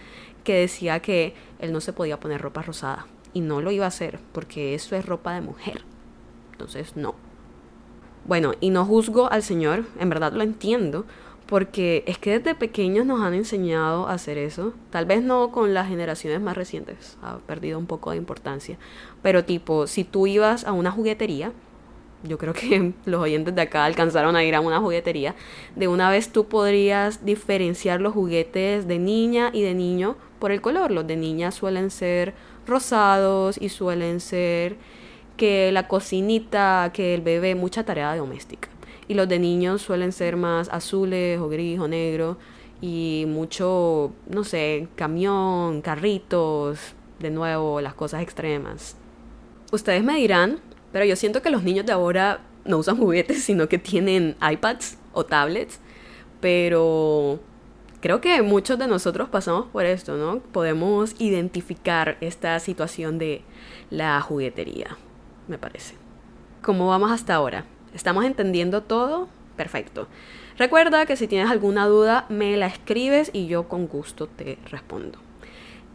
que 0.43 0.55
decía 0.55 1.01
que 1.01 1.35
él 1.59 1.73
no 1.73 1.81
se 1.81 1.93
podía 1.93 2.21
poner 2.21 2.41
ropa 2.41 2.63
rosada 2.63 3.07
y 3.33 3.41
no 3.41 3.61
lo 3.61 3.71
iba 3.71 3.85
a 3.85 3.89
hacer 3.89 4.21
porque 4.33 4.75
eso 4.75 4.97
es 4.97 5.05
ropa 5.05 5.35
de 5.35 5.41
mujer. 5.41 5.83
Entonces, 6.53 6.97
no. 6.97 7.15
Bueno, 8.27 8.53
y 8.61 8.71
no 8.71 8.87
juzgo 8.87 9.31
al 9.31 9.43
señor, 9.43 9.85
en 9.99 10.09
verdad 10.09 10.33
lo 10.33 10.43
entiendo, 10.43 11.05
porque 11.55 12.03
es 12.09 12.19
que 12.19 12.41
desde 12.41 12.57
pequeños 12.57 13.07
nos 13.07 13.21
han 13.21 13.33
enseñado 13.33 14.09
a 14.09 14.15
hacer 14.15 14.39
eso. 14.39 14.75
Tal 14.91 15.07
vez 15.07 15.23
no 15.23 15.53
con 15.53 15.73
las 15.73 15.87
generaciones 15.87 16.41
más 16.41 16.57
recientes, 16.57 17.17
ha 17.23 17.39
perdido 17.39 17.79
un 17.79 17.87
poco 17.87 18.11
de 18.11 18.17
importancia. 18.17 18.77
Pero 19.23 19.45
tipo, 19.45 19.87
si 19.87 20.03
tú 20.03 20.27
ibas 20.27 20.65
a 20.65 20.73
una 20.73 20.91
juguetería, 20.91 21.53
yo 22.25 22.39
creo 22.39 22.55
que 22.55 22.95
los 23.05 23.21
oyentes 23.21 23.55
de 23.55 23.63
acá 23.63 23.85
alcanzaron 23.85 24.35
a 24.35 24.43
ir 24.43 24.57
a 24.57 24.61
una 24.61 24.81
juguetería, 24.81 25.37
de 25.77 25.87
una 25.87 26.11
vez 26.11 26.31
tú 26.31 26.49
podrías 26.49 27.25
diferenciar 27.25 28.01
los 28.01 28.15
juguetes 28.15 28.89
de 28.89 28.99
niña 28.99 29.51
y 29.53 29.63
de 29.63 29.75
niño 29.75 30.17
por 30.41 30.51
el 30.51 30.61
color. 30.61 30.91
Los 30.91 31.07
de 31.07 31.15
niña 31.15 31.53
suelen 31.53 31.93
ser 31.93 32.35
rosados 32.67 33.59
y 33.63 33.69
suelen 33.69 34.19
ser 34.19 34.75
que 35.37 35.71
la 35.71 35.87
cocinita, 35.87 36.91
que 36.93 37.15
el 37.15 37.21
bebé, 37.21 37.55
mucha 37.55 37.85
tarea 37.85 38.17
doméstica 38.17 38.74
y 39.09 39.15
los 39.15 39.29
de 39.29 39.39
niños 39.39 39.83
suelen 39.83 40.13
ser 40.13 40.37
más 40.37 40.69
azules 40.69 41.39
o 41.39 41.49
gris 41.49 41.79
o 41.79 41.89
negro 41.89 42.39
y 42.81 43.25
mucho, 43.29 44.13
no 44.29 44.45
sé, 44.45 44.89
camión, 44.97 45.81
carritos, 45.81 46.95
de 47.19 47.31
nuevo, 47.31 47.81
las 47.81 47.95
cosas 47.95 48.23
extremas. 48.23 48.97
Ustedes 49.73 50.05
me 50.05 50.17
dirán, 50.17 50.61
pero 50.93 51.05
yo 51.05 51.17
siento 51.17 51.43
que 51.43 51.51
los 51.51 51.63
niños 51.63 51.87
de 51.87 51.93
ahora 51.93 52.41
no 52.65 52.79
usan 52.79 52.97
juguetes, 52.97 53.43
sino 53.45 53.69
que 53.69 53.79
tienen 53.79 54.37
iPads 54.41 54.99
o 55.13 55.25
tablets, 55.25 55.81
pero 56.41 57.41
creo 58.01 58.21
que 58.21 58.43
muchos 58.43 58.79
de 58.79 58.87
nosotros 58.87 59.29
pasamos 59.31 59.67
por 59.67 59.87
esto, 59.87 60.17
¿no? 60.17 60.41
Podemos 60.41 61.19
identificar 61.19 62.19
esta 62.21 62.59
situación 62.61 63.19
de 63.19 63.43
la 63.91 64.21
juguetería, 64.21 64.97
me 65.49 65.59
parece. 65.59 65.95
¿Cómo 66.63 66.89
vamos 66.89 67.11
hasta 67.11 67.35
ahora? 67.35 67.65
¿Estamos 67.95 68.25
entendiendo 68.25 68.83
todo? 68.83 69.29
Perfecto. 69.57 70.09
Recuerda 70.59 71.07
que 71.07 71.17
si 71.17 71.29
tienes 71.29 71.51
alguna 71.51 71.87
duda, 71.87 72.27
me 72.29 72.57
la 72.57 72.67
escribes 72.67 73.31
y 73.33 73.47
yo 73.47 73.69
con 73.69 73.87
gusto 73.87 74.27
te 74.27 74.59
respondo. 74.71 75.19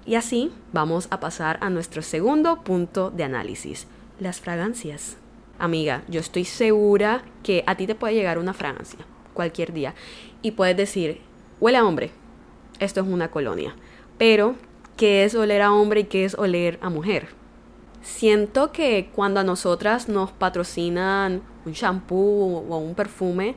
Y 0.05 0.15
así 0.15 0.51
vamos 0.71 1.07
a 1.11 1.19
pasar 1.19 1.57
a 1.61 1.69
nuestro 1.69 2.01
segundo 2.01 2.63
punto 2.63 3.11
de 3.11 3.25
análisis, 3.25 3.87
las 4.19 4.39
fragancias. 4.39 5.17
amiga, 5.59 6.03
yo 6.07 6.21
estoy 6.21 6.45
segura 6.45 7.23
que 7.43 7.65
a 7.67 7.75
ti 7.75 7.85
te 7.85 7.95
puede 7.95 8.13
llegar 8.13 8.39
una 8.39 8.53
fragancia 8.53 8.99
cualquier 9.33 9.73
día 9.73 9.93
y 10.41 10.51
puedes 10.51 10.77
decir, 10.77 11.19
huele 11.59 11.77
a 11.77 11.85
hombre, 11.85 12.11
esto 12.79 13.01
es 13.01 13.07
una 13.07 13.29
colonia. 13.29 13.75
Pero, 14.17 14.55
¿qué 14.95 15.25
es 15.25 15.35
oler 15.35 15.61
a 15.61 15.73
hombre 15.73 16.01
y 16.01 16.03
qué 16.05 16.25
es 16.25 16.35
oler 16.35 16.79
a 16.81 16.89
mujer? 16.89 17.38
Siento 18.01 18.71
que 18.71 19.09
cuando 19.13 19.41
a 19.41 19.43
nosotras 19.43 20.07
nos 20.07 20.31
patrocinan 20.31 21.41
un 21.65 21.73
shampoo 21.73 22.65
o 22.69 22.77
un 22.77 22.95
perfume, 22.95 23.55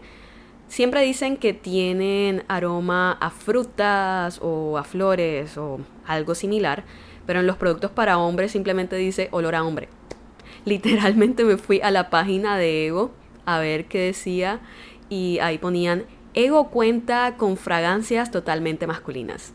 siempre 0.68 1.02
dicen 1.02 1.36
que 1.36 1.52
tienen 1.52 2.44
aroma 2.48 3.12
a 3.12 3.30
frutas 3.30 4.40
o 4.42 4.78
a 4.78 4.84
flores 4.84 5.56
o 5.56 5.80
algo 6.06 6.34
similar, 6.34 6.84
pero 7.26 7.40
en 7.40 7.46
los 7.46 7.56
productos 7.56 7.90
para 7.90 8.18
hombres 8.18 8.52
simplemente 8.52 8.96
dice 8.96 9.28
olor 9.30 9.54
a 9.54 9.64
hombre. 9.64 9.88
Literalmente 10.64 11.44
me 11.44 11.56
fui 11.56 11.80
a 11.80 11.90
la 11.90 12.10
página 12.10 12.56
de 12.56 12.86
Ego 12.86 13.12
a 13.46 13.58
ver 13.58 13.86
qué 13.86 13.98
decía 13.98 14.60
y 15.08 15.38
ahí 15.40 15.58
ponían 15.58 16.04
Ego 16.34 16.70
cuenta 16.70 17.36
con 17.36 17.56
fragancias 17.56 18.30
totalmente 18.30 18.86
masculinas. 18.86 19.52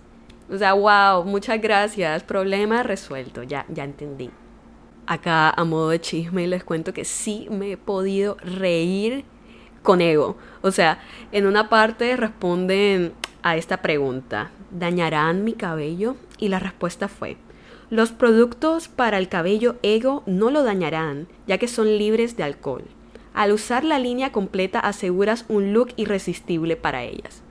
O 0.49 0.57
sea, 0.57 0.73
wow, 0.73 1.25
muchas 1.25 1.59
gracias. 1.59 2.23
Problema 2.23 2.83
resuelto. 2.83 3.43
Ya, 3.43 3.65
ya 3.67 3.83
entendí. 3.83 4.29
Acá, 5.07 5.49
a 5.49 5.63
modo 5.63 5.89
de 5.89 6.01
chisme, 6.01 6.47
les 6.47 6.63
cuento 6.63 6.93
que 6.93 7.05
sí 7.05 7.47
me 7.49 7.71
he 7.71 7.77
podido 7.77 8.35
reír 8.41 9.23
con 9.81 10.01
ego. 10.01 10.37
O 10.61 10.71
sea, 10.71 10.99
en 11.31 11.47
una 11.47 11.69
parte 11.69 12.15
responden 12.17 13.13
a 13.41 13.55
esta 13.55 13.81
pregunta: 13.81 14.51
¿dañarán 14.69 15.43
mi 15.45 15.53
cabello? 15.53 16.17
Y 16.37 16.49
la 16.49 16.59
respuesta 16.59 17.07
fue: 17.07 17.37
los 17.89 18.11
productos 18.11 18.89
para 18.89 19.17
el 19.17 19.29
cabello 19.29 19.77
ego 19.81 20.23
no 20.25 20.51
lo 20.51 20.63
dañarán, 20.63 21.29
ya 21.47 21.57
que 21.57 21.69
son 21.69 21.97
libres 21.97 22.35
de 22.35 22.43
alcohol. 22.43 22.83
Al 23.33 23.53
usar 23.53 23.85
la 23.85 23.97
línea 23.97 24.33
completa 24.33 24.79
aseguras 24.79 25.45
un 25.47 25.71
look 25.71 25.93
irresistible 25.95 26.75
para 26.75 27.03
ellas. 27.03 27.43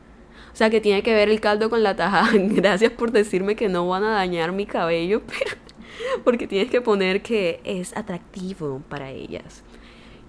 O 0.53 0.57
sea 0.57 0.69
que 0.69 0.83
tiene 0.83 1.03
que 1.03 1.15
ver 1.15 1.31
el 1.31 1.41
caldo 1.41 1.71
con 1.71 1.83
la 1.83 1.97
taja. 1.97 2.29
Gracias 2.35 2.93
por 2.93 3.13
decirme 3.13 3.57
que 3.57 3.71
no 3.71 3.89
van 3.89 4.05
a 4.05 4.11
dañar 4.11 4.53
mi 4.53 4.67
cabello, 4.67 5.23
pero 5.27 5.57
porque 6.25 6.47
tienes 6.47 6.71
que 6.71 6.81
poner 6.81 7.23
que 7.23 7.61
es 7.65 7.97
atractivo 7.97 8.83
para 8.89 9.11
ellas. 9.11 9.63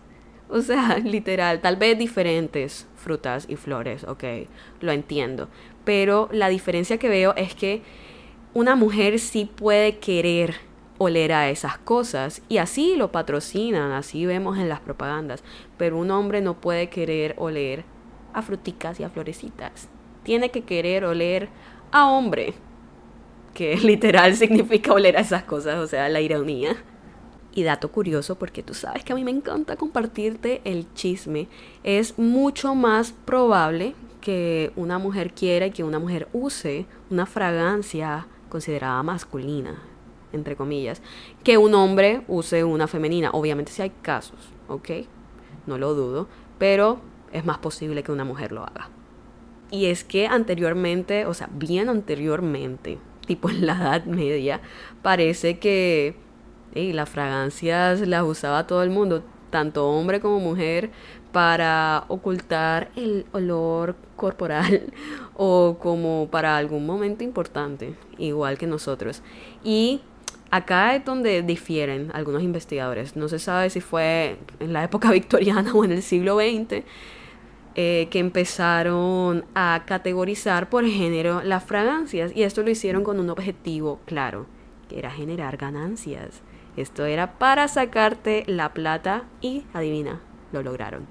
O 0.54 0.62
sea, 0.62 0.98
literal, 1.00 1.62
tal 1.62 1.78
vez 1.78 1.98
diferentes 1.98 2.86
frutas 2.98 3.46
y 3.48 3.56
flores, 3.56 4.04
ok, 4.04 4.24
lo 4.82 4.92
entiendo. 4.92 5.48
Pero 5.86 6.28
la 6.34 6.50
diferencia 6.50 6.98
que 6.98 7.08
veo 7.08 7.34
es 7.38 7.56
que 7.56 7.82
una 8.54 8.76
mujer 8.76 9.20
sí 9.20 9.46
puede 9.46 9.98
querer 10.00 10.56
oler 10.98 11.32
a 11.32 11.50
esas 11.50 11.78
cosas 11.78 12.42
y 12.50 12.58
así 12.58 12.96
lo 12.96 13.12
patrocinan, 13.12 13.92
así 13.92 14.26
vemos 14.26 14.58
en 14.58 14.68
las 14.70 14.82
propagandas, 14.82 15.44
pero 15.78 15.98
un 15.98 16.12
hombre 16.12 16.42
no 16.42 16.60
puede 16.60 16.90
querer 16.90 17.34
oler 17.38 17.86
a 18.34 18.42
fruticas 18.42 19.00
y 19.00 19.04
a 19.04 19.10
florecitas. 19.10 19.88
Tiene 20.24 20.52
que 20.52 20.62
querer 20.64 21.06
oler 21.06 21.48
a 21.92 22.08
hombre, 22.08 22.54
que 23.54 23.76
literal 23.84 24.36
significa 24.36 24.94
oler 24.94 25.18
a 25.18 25.22
esas 25.22 25.44
cosas, 25.44 25.78
o 25.78 25.88
sea, 25.88 26.10
la 26.10 26.20
ironía. 26.20 26.76
Y 27.54 27.64
dato 27.64 27.92
curioso, 27.92 28.36
porque 28.40 28.64
tú 28.64 28.74
sabes 28.74 29.04
que 29.04 29.12
a 29.12 29.16
mí 29.16 29.24
me 29.24 29.32
encanta 29.32 29.76
compartirte 29.76 30.62
el 30.64 30.92
chisme, 30.94 31.50
es 31.84 32.18
mucho 32.18 32.76
más 32.76 33.12
probable 33.12 33.94
que 34.22 34.72
una 34.76 35.00
mujer 35.00 35.34
quiera 35.34 35.66
y 35.66 35.72
que 35.72 35.84
una 35.84 36.00
mujer 36.00 36.30
use 36.32 36.86
una 37.10 37.26
fragancia 37.26 38.28
considerada 38.48 39.04
masculina, 39.04 39.82
entre 40.32 40.56
comillas, 40.56 41.02
que 41.44 41.58
un 41.58 41.74
hombre 41.74 42.24
use 42.28 42.64
una 42.64 42.88
femenina. 42.88 43.32
Obviamente 43.32 43.72
si 43.72 43.82
hay 43.82 43.92
casos, 44.02 44.40
¿ok? 44.70 44.90
No 45.68 45.78
lo 45.78 45.94
dudo, 45.94 46.28
pero 46.58 47.02
es 47.34 47.46
más 47.46 47.58
posible 47.58 48.04
que 48.04 48.12
una 48.12 48.24
mujer 48.24 48.52
lo 48.52 48.64
haga. 48.64 48.90
Y 49.72 49.86
es 49.86 50.04
que 50.04 50.28
anteriormente, 50.28 51.26
o 51.26 51.34
sea, 51.34 51.50
bien 51.52 51.90
anteriormente, 51.90 53.00
tipo 53.26 53.50
en 53.50 53.66
la 53.66 53.74
Edad 53.74 54.06
Media, 54.06 54.62
parece 55.02 55.60
que 55.60 56.16
y 56.74 56.94
las 56.94 57.10
fragancias 57.10 58.02
las 58.08 58.24
usaba 58.24 58.68
todo 58.68 58.84
el 58.84 58.90
mundo, 58.90 59.24
tanto 59.50 59.90
hombre 59.90 60.20
como 60.20 60.40
mujer, 60.40 60.92
para 61.32 62.06
ocultar 62.08 62.92
el 62.96 63.26
olor 63.32 63.96
corporal 64.16 64.92
o 65.36 65.78
como 65.80 66.28
para 66.30 66.58
algún 66.58 66.86
momento 66.86 67.24
importante, 67.24 67.96
igual 68.18 68.58
que 68.58 68.68
nosotros. 68.68 69.22
Y 69.64 70.02
acá 70.50 70.96
es 70.96 71.06
donde 71.06 71.42
difieren 71.42 72.12
algunos 72.14 72.44
investigadores. 72.44 73.16
No 73.16 73.30
se 73.30 73.40
sabe 73.40 73.70
si 73.70 73.82
fue 73.82 74.38
en 74.60 74.74
la 74.74 74.84
época 74.84 75.12
victoriana 75.14 75.74
o 75.74 75.84
en 75.84 75.92
el 75.92 76.02
siglo 76.02 76.38
XX. 76.38 76.84
Eh, 77.74 78.10
que 78.12 78.20
empezaron 78.20 79.46
a 79.56 79.84
categorizar 79.86 80.70
por 80.70 80.86
género 80.86 81.42
las 81.42 81.64
fragancias 81.64 82.34
y 82.36 82.44
esto 82.44 82.64
lo 82.64 82.70
hicieron 82.70 83.06
con 83.06 83.18
un 83.18 83.30
objetivo 83.30 84.02
claro, 84.06 84.46
que 84.90 85.00
era 85.00 85.10
generar 85.10 85.56
ganancias. 85.56 86.42
Esto 86.78 87.06
era 87.06 87.38
para 87.38 87.68
sacarte 87.68 88.44
la 88.48 88.74
plata 88.74 89.24
y 89.42 89.66
adivina, 89.74 90.22
lo 90.52 90.64
lograron. 90.64 91.06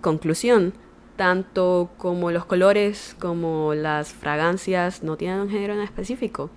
Conclusión, 0.00 0.74
tanto 1.16 1.90
como 1.96 2.30
los 2.30 2.44
colores 2.44 3.16
como 3.18 3.74
las 3.74 4.12
fragancias 4.12 5.02
no 5.02 5.16
tienen 5.16 5.40
un 5.40 5.50
género 5.50 5.74
en 5.74 5.80
específico. 5.80 6.50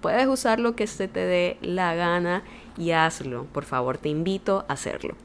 Puedes 0.00 0.26
usar 0.26 0.60
lo 0.60 0.76
que 0.76 0.86
se 0.86 1.08
te 1.08 1.20
dé 1.20 1.58
la 1.62 1.94
gana 1.94 2.44
y 2.76 2.92
hazlo. 2.92 3.44
Por 3.46 3.64
favor, 3.64 3.98
te 3.98 4.08
invito 4.08 4.64
a 4.68 4.74
hacerlo. 4.74 5.16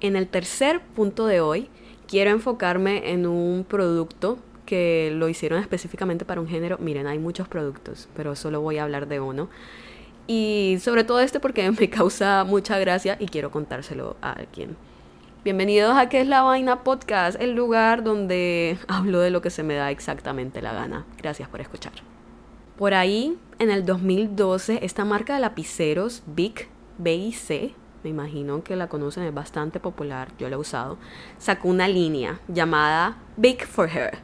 En 0.00 0.16
el 0.16 0.28
tercer 0.28 0.80
punto 0.80 1.26
de 1.26 1.40
hoy, 1.40 1.68
quiero 2.06 2.30
enfocarme 2.30 3.12
en 3.12 3.26
un 3.26 3.64
producto 3.64 4.38
que 4.66 5.10
lo 5.14 5.28
hicieron 5.28 5.60
específicamente 5.60 6.24
para 6.24 6.40
un 6.40 6.48
género. 6.48 6.78
Miren, 6.78 7.06
hay 7.06 7.18
muchos 7.18 7.48
productos, 7.48 8.08
pero 8.14 8.36
solo 8.36 8.60
voy 8.60 8.78
a 8.78 8.84
hablar 8.84 9.08
de 9.08 9.20
uno. 9.20 9.48
Y 10.26 10.78
sobre 10.80 11.04
todo 11.04 11.20
este 11.20 11.40
porque 11.40 11.70
me 11.70 11.90
causa 11.90 12.44
mucha 12.44 12.78
gracia 12.78 13.16
y 13.18 13.26
quiero 13.26 13.50
contárselo 13.50 14.16
a 14.22 14.32
alguien. 14.32 14.76
Bienvenidos 15.44 15.96
a 15.96 16.08
¿Qué 16.08 16.20
es 16.20 16.28
la 16.28 16.42
vaina 16.42 16.84
podcast? 16.84 17.40
El 17.40 17.54
lugar 17.54 18.04
donde 18.04 18.78
hablo 18.86 19.18
de 19.20 19.30
lo 19.30 19.42
que 19.42 19.50
se 19.50 19.64
me 19.64 19.74
da 19.74 19.90
exactamente 19.90 20.62
la 20.62 20.72
gana. 20.72 21.04
Gracias 21.18 21.48
por 21.48 21.60
escuchar. 21.60 21.92
Por 22.76 22.94
ahí, 22.94 23.36
en 23.58 23.70
el 23.70 23.84
2012, 23.84 24.84
esta 24.84 25.04
marca 25.04 25.34
de 25.34 25.40
lapiceros, 25.40 26.22
Big 26.26 26.68
BIC, 26.98 27.74
me 28.02 28.10
imagino 28.10 28.64
que 28.64 28.76
la 28.76 28.88
conocen, 28.88 29.24
es 29.24 29.34
bastante 29.34 29.78
popular, 29.78 30.28
yo 30.38 30.48
la 30.48 30.56
he 30.56 30.58
usado, 30.58 30.98
sacó 31.38 31.68
una 31.68 31.86
línea 31.86 32.40
llamada 32.48 33.18
Big 33.36 33.64
for 33.64 33.88
Her 33.88 34.18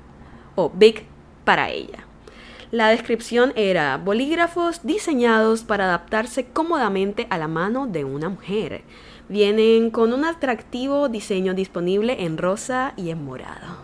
o 0.57 0.71
Big 0.71 1.05
para 1.45 1.71
ella. 1.71 2.08
La 2.71 2.89
descripción 2.89 3.55
era 3.57 3.97
bolígrafos 3.97 4.81
diseñados 4.83 5.63
para 5.63 5.85
adaptarse 5.85 6.45
cómodamente 6.45 7.27
a 7.31 7.39
la 7.39 7.49
mano 7.49 7.87
de 7.87 8.05
una 8.05 8.29
mujer. 8.29 8.83
Vienen 9.31 9.91
con 9.91 10.13
un 10.13 10.27
atractivo 10.27 11.09
diseño 11.09 11.55
disponible 11.55 12.25
en 12.25 12.37
rosa 12.37 12.93
y 12.95 13.09
en 13.09 13.25
morado. 13.25 13.79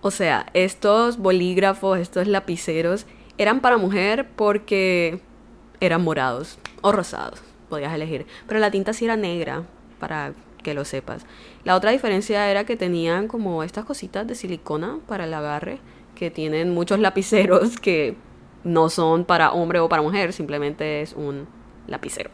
O 0.00 0.10
sea, 0.10 0.46
estos 0.54 1.18
bolígrafos, 1.18 1.98
estos 1.98 2.26
lapiceros, 2.26 3.04
eran 3.36 3.60
para 3.60 3.76
mujer 3.76 4.26
porque 4.36 5.20
eran 5.78 6.02
morados 6.02 6.58
o 6.80 6.92
rosados, 6.92 7.42
podías 7.68 7.92
elegir. 7.92 8.26
Pero 8.48 8.58
la 8.58 8.70
tinta 8.70 8.94
sí 8.94 9.04
era 9.04 9.18
negra, 9.18 9.64
para 10.00 10.32
que 10.62 10.72
lo 10.72 10.86
sepas. 10.86 11.26
La 11.64 11.76
otra 11.76 11.90
diferencia 11.90 12.50
era 12.50 12.64
que 12.64 12.76
tenían 12.76 13.28
como 13.28 13.62
estas 13.62 13.84
cositas 13.84 14.26
de 14.26 14.34
silicona 14.34 14.98
para 15.06 15.24
el 15.24 15.34
agarre 15.34 15.78
que 16.16 16.32
tienen 16.32 16.74
muchos 16.74 16.98
lapiceros 16.98 17.78
que 17.78 18.16
no 18.64 18.88
son 18.90 19.24
para 19.24 19.52
hombre 19.52 19.78
o 19.78 19.88
para 19.88 20.02
mujer, 20.02 20.32
simplemente 20.32 21.00
es 21.02 21.12
un 21.12 21.46
lapicero. 21.86 22.30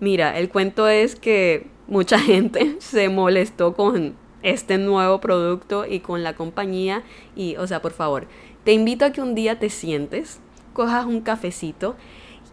Mira, 0.00 0.36
el 0.36 0.48
cuento 0.48 0.88
es 0.88 1.14
que 1.14 1.68
mucha 1.86 2.18
gente 2.30 2.76
se 2.80 3.08
molestó 3.08 3.74
con 3.74 4.16
este 4.42 4.76
nuevo 4.76 5.20
producto 5.20 5.86
y 5.86 6.00
con 6.00 6.22
la 6.24 6.34
compañía 6.34 7.04
y, 7.36 7.56
o 7.56 7.66
sea, 7.66 7.80
por 7.80 7.92
favor, 7.92 8.26
te 8.64 8.72
invito 8.72 9.04
a 9.04 9.10
que 9.10 9.22
un 9.22 9.34
día 9.34 9.58
te 9.58 9.70
sientes, 9.70 10.40
cojas 10.72 11.06
un 11.06 11.20
cafecito 11.20 11.94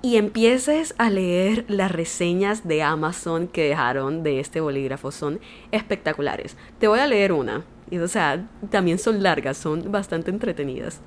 y 0.01 0.17
empieces 0.17 0.95
a 0.97 1.09
leer 1.09 1.65
las 1.67 1.91
reseñas 1.91 2.67
de 2.67 2.81
Amazon 2.81 3.47
que 3.47 3.69
dejaron 3.69 4.23
de 4.23 4.39
este 4.39 4.59
bolígrafo. 4.59 5.11
Son 5.11 5.39
espectaculares. 5.71 6.57
Te 6.79 6.87
voy 6.87 6.99
a 6.99 7.07
leer 7.07 7.31
una. 7.31 7.63
Y, 7.91 7.99
o 7.99 8.07
sea, 8.07 8.47
también 8.69 8.97
son 8.97 9.21
largas, 9.21 9.57
son 9.57 9.91
bastante 9.91 10.31
entretenidas. 10.31 11.01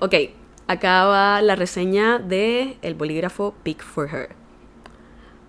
Ok, 0.00 0.14
acá 0.66 1.04
va 1.04 1.42
la 1.42 1.54
reseña 1.54 2.18
de 2.18 2.76
el 2.82 2.94
bolígrafo 2.94 3.54
Pick 3.62 3.82
for 3.82 4.08
Her. 4.12 4.34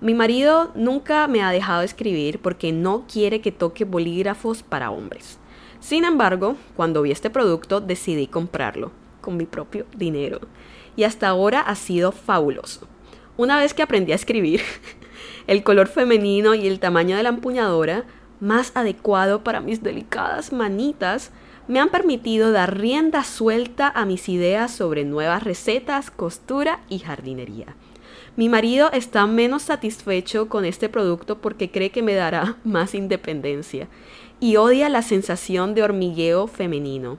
Mi 0.01 0.13
marido 0.13 0.71
nunca 0.75 1.27
me 1.27 1.41
ha 1.41 1.49
dejado 1.49 1.81
escribir 1.81 2.39
porque 2.39 2.71
no 2.71 3.05
quiere 3.11 3.41
que 3.41 3.53
toque 3.53 3.85
bolígrafos 3.85 4.61
para 4.61 4.91
hombres. 4.91 5.39
Sin 5.79 6.03
embargo, 6.03 6.55
cuando 6.75 7.01
vi 7.01 7.11
este 7.11 7.29
producto 7.29 7.81
decidí 7.81 8.27
comprarlo 8.27 8.91
con 9.21 9.37
mi 9.37 9.45
propio 9.45 9.85
dinero. 9.95 10.41
Y 10.95 11.03
hasta 11.03 11.27
ahora 11.27 11.62
ha 11.62 11.75
sido 11.75 12.12
fabuloso. 12.12 12.88
Una 13.36 13.58
vez 13.58 13.73
que 13.73 13.82
aprendí 13.82 14.12
a 14.12 14.15
escribir, 14.15 14.62
el 15.47 15.63
color 15.63 15.88
femenino 15.88 16.53
y 16.53 16.67
el 16.67 16.79
tamaño 16.79 17.17
de 17.17 17.23
la 17.23 17.29
empuñadura 17.29 18.06
más 18.39 18.71
adecuado 18.75 19.43
para 19.43 19.62
mis 19.62 19.82
delicadas 19.82 20.51
manitas 20.51 21.32
me 21.67 21.79
han 21.79 21.89
permitido 21.89 22.51
dar 22.51 22.77
rienda 22.77 23.23
suelta 23.23 23.91
a 23.95 24.06
mis 24.06 24.27
ideas 24.27 24.71
sobre 24.71 25.06
nuevas 25.06 25.43
recetas, 25.43 26.12
costura 26.12 26.82
y 26.89 26.99
jardinería. 26.99 27.75
Mi 28.36 28.49
marido 28.49 28.91
está 28.91 29.25
menos 29.27 29.63
satisfecho 29.63 30.49
con 30.49 30.65
este 30.65 30.89
producto 30.89 31.39
porque 31.39 31.71
cree 31.71 31.91
que 31.91 32.03
me 32.03 32.15
dará 32.15 32.58
más 32.63 32.93
independencia 32.93 33.88
y 34.39 34.58
odia 34.58 34.89
la 34.89 35.01
sensación 35.01 35.73
de 35.73 35.84
hormigueo 35.84 36.47
femenino, 36.47 37.17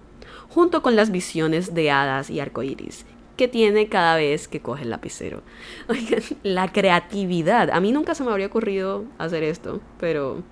junto 0.48 0.82
con 0.82 0.94
las 0.94 1.10
visiones 1.10 1.74
de 1.74 1.90
hadas 1.90 2.30
y 2.30 2.38
arcoíris 2.38 3.06
que 3.36 3.48
tiene 3.48 3.88
cada 3.88 4.16
vez 4.16 4.48
que 4.48 4.60
coge 4.60 4.82
el 4.82 4.90
lapicero. 4.90 5.42
La 6.42 6.68
creatividad. 6.72 7.70
A 7.70 7.80
mí 7.80 7.92
nunca 7.92 8.14
se 8.14 8.24
me 8.24 8.30
habría 8.30 8.46
ocurrido 8.46 9.04
hacer 9.18 9.42
esto, 9.42 9.80
pero 9.98 10.42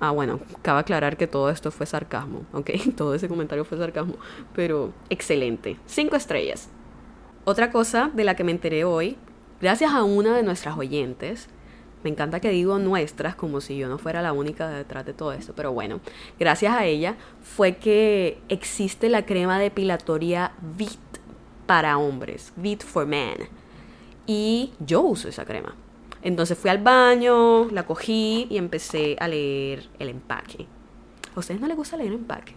Ah, 0.00 0.12
bueno, 0.12 0.38
cabe 0.62 0.80
aclarar 0.80 1.16
que 1.16 1.26
todo 1.26 1.50
esto 1.50 1.70
fue 1.70 1.84
sarcasmo, 1.84 2.42
¿ok? 2.52 2.70
Todo 2.96 3.14
ese 3.14 3.28
comentario 3.28 3.64
fue 3.64 3.78
sarcasmo, 3.78 4.14
pero 4.54 4.92
excelente. 5.10 5.76
Cinco 5.86 6.16
estrellas. 6.16 6.68
Otra 7.44 7.70
cosa 7.70 8.10
de 8.14 8.24
la 8.24 8.36
que 8.36 8.44
me 8.44 8.52
enteré 8.52 8.84
hoy, 8.84 9.16
gracias 9.60 9.92
a 9.92 10.04
una 10.04 10.36
de 10.36 10.42
nuestras 10.42 10.76
oyentes, 10.76 11.48
me 12.04 12.10
encanta 12.10 12.38
que 12.38 12.50
digo 12.50 12.78
nuestras 12.78 13.34
como 13.34 13.60
si 13.60 13.76
yo 13.76 13.88
no 13.88 13.98
fuera 13.98 14.22
la 14.22 14.32
única 14.32 14.68
detrás 14.68 15.04
de 15.04 15.14
todo 15.14 15.32
esto, 15.32 15.52
pero 15.56 15.72
bueno, 15.72 16.00
gracias 16.38 16.72
a 16.72 16.84
ella 16.84 17.16
fue 17.42 17.76
que 17.76 18.38
existe 18.48 19.08
la 19.08 19.26
crema 19.26 19.58
depilatoria 19.58 20.52
VIT 20.76 21.07
para 21.68 21.98
hombres, 21.98 22.54
VIT 22.56 22.82
for 22.82 23.06
Men. 23.06 23.36
Y 24.26 24.72
yo 24.80 25.02
uso 25.02 25.28
esa 25.28 25.44
crema. 25.44 25.74
Entonces 26.22 26.56
fui 26.56 26.70
al 26.70 26.78
baño, 26.78 27.66
la 27.66 27.84
cogí 27.84 28.46
y 28.48 28.56
empecé 28.56 29.16
a 29.20 29.28
leer 29.28 29.86
el 29.98 30.08
empaque. 30.08 30.66
¿A 31.36 31.38
ustedes 31.38 31.60
no 31.60 31.68
les 31.68 31.76
gusta 31.76 31.98
leer 31.98 32.14
empaques? 32.14 32.56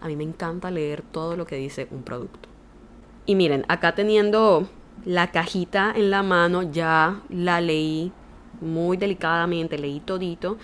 A 0.00 0.06
mí 0.06 0.14
me 0.14 0.22
encanta 0.22 0.70
leer 0.70 1.02
todo 1.02 1.36
lo 1.36 1.46
que 1.46 1.56
dice 1.56 1.88
un 1.90 2.04
producto. 2.04 2.48
Y 3.26 3.34
miren, 3.34 3.64
acá 3.66 3.96
teniendo 3.96 4.68
la 5.04 5.32
cajita 5.32 5.92
en 5.96 6.10
la 6.10 6.22
mano, 6.22 6.62
ya 6.62 7.22
la 7.28 7.60
leí 7.60 8.12
muy 8.60 8.96
delicadamente, 8.96 9.78
leí 9.78 9.98
todito. 9.98 10.58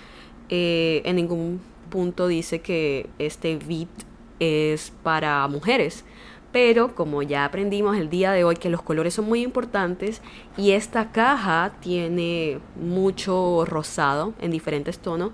Eh, 0.49 1.03
en 1.05 1.17
ningún 1.17 1.61
punto 1.91 2.29
dice 2.29 2.61
que 2.61 3.11
este 3.19 3.57
VIT 3.57 3.91
es 4.39 4.93
para 5.03 5.47
mujeres. 5.49 6.05
Pero 6.53 6.95
como 6.95 7.23
ya 7.23 7.45
aprendimos 7.45 7.97
el 7.97 8.11
día 8.11 8.33
de 8.33 8.45
hoy 8.45 8.57
que 8.57 8.71
los 8.71 8.83
colores 8.83 9.15
son 9.15 9.27
muy 9.27 9.43
importantes 9.43 10.21
y 10.57 10.73
esta 10.73 11.13
caja 11.13 11.73
tiene 11.81 12.59
mucho 12.81 13.65
rosado 13.65 14.35
en 14.41 14.51
diferentes 14.51 14.99
tonos, 14.99 15.31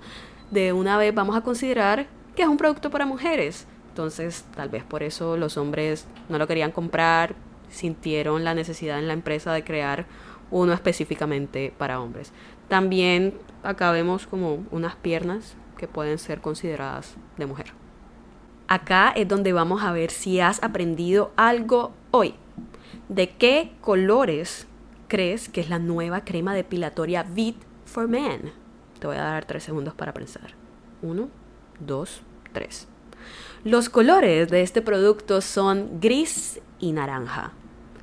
de 0.51 0.73
una 0.73 0.97
vez 0.97 1.13
vamos 1.13 1.35
a 1.35 1.41
considerar 1.41 2.07
que 2.35 2.43
es 2.43 2.47
un 2.47 2.57
producto 2.57 2.91
para 2.91 3.05
mujeres. 3.05 3.67
Entonces, 3.89 4.45
tal 4.55 4.69
vez 4.69 4.83
por 4.83 5.01
eso 5.01 5.37
los 5.37 5.57
hombres 5.57 6.05
no 6.29 6.37
lo 6.37 6.47
querían 6.47 6.71
comprar, 6.71 7.33
sintieron 7.69 8.43
la 8.43 8.53
necesidad 8.53 8.99
en 8.99 9.07
la 9.07 9.13
empresa 9.13 9.51
de 9.53 9.63
crear 9.63 10.05
uno 10.51 10.71
específicamente 10.71 11.73
para 11.77 11.99
hombres. 11.99 12.31
También 12.67 13.33
acá 13.63 13.91
vemos 13.91 14.27
como 14.27 14.63
unas 14.71 14.95
piernas 14.95 15.55
que 15.77 15.87
pueden 15.87 16.19
ser 16.19 16.41
consideradas 16.41 17.15
de 17.37 17.45
mujer. 17.47 17.76
Acá 18.67 19.13
es 19.15 19.27
donde 19.27 19.53
vamos 19.53 19.81
a 19.83 19.93
ver 19.93 20.11
si 20.11 20.41
has 20.41 20.61
aprendido 20.61 21.31
algo 21.37 21.93
hoy. 22.11 22.35
¿De 23.07 23.29
qué 23.29 23.71
colores 23.79 24.67
crees 25.07 25.47
que 25.47 25.61
es 25.61 25.69
la 25.69 25.79
nueva 25.79 26.25
crema 26.25 26.53
depilatoria 26.53 27.23
Vit 27.23 27.55
for 27.85 28.09
Men? 28.09 28.51
Te 28.99 29.07
voy 29.07 29.15
a 29.15 29.23
dar 29.23 29.45
tres 29.45 29.63
segundos 29.63 29.93
para 29.93 30.13
pensar. 30.13 30.53
Uno, 31.01 31.29
dos, 31.79 32.21
tres. 32.51 32.89
Los 33.63 33.89
colores 33.89 34.49
de 34.49 34.61
este 34.61 34.81
producto 34.81 35.39
son 35.39 36.01
gris 36.01 36.59
y 36.79 36.91
naranja. 36.91 37.53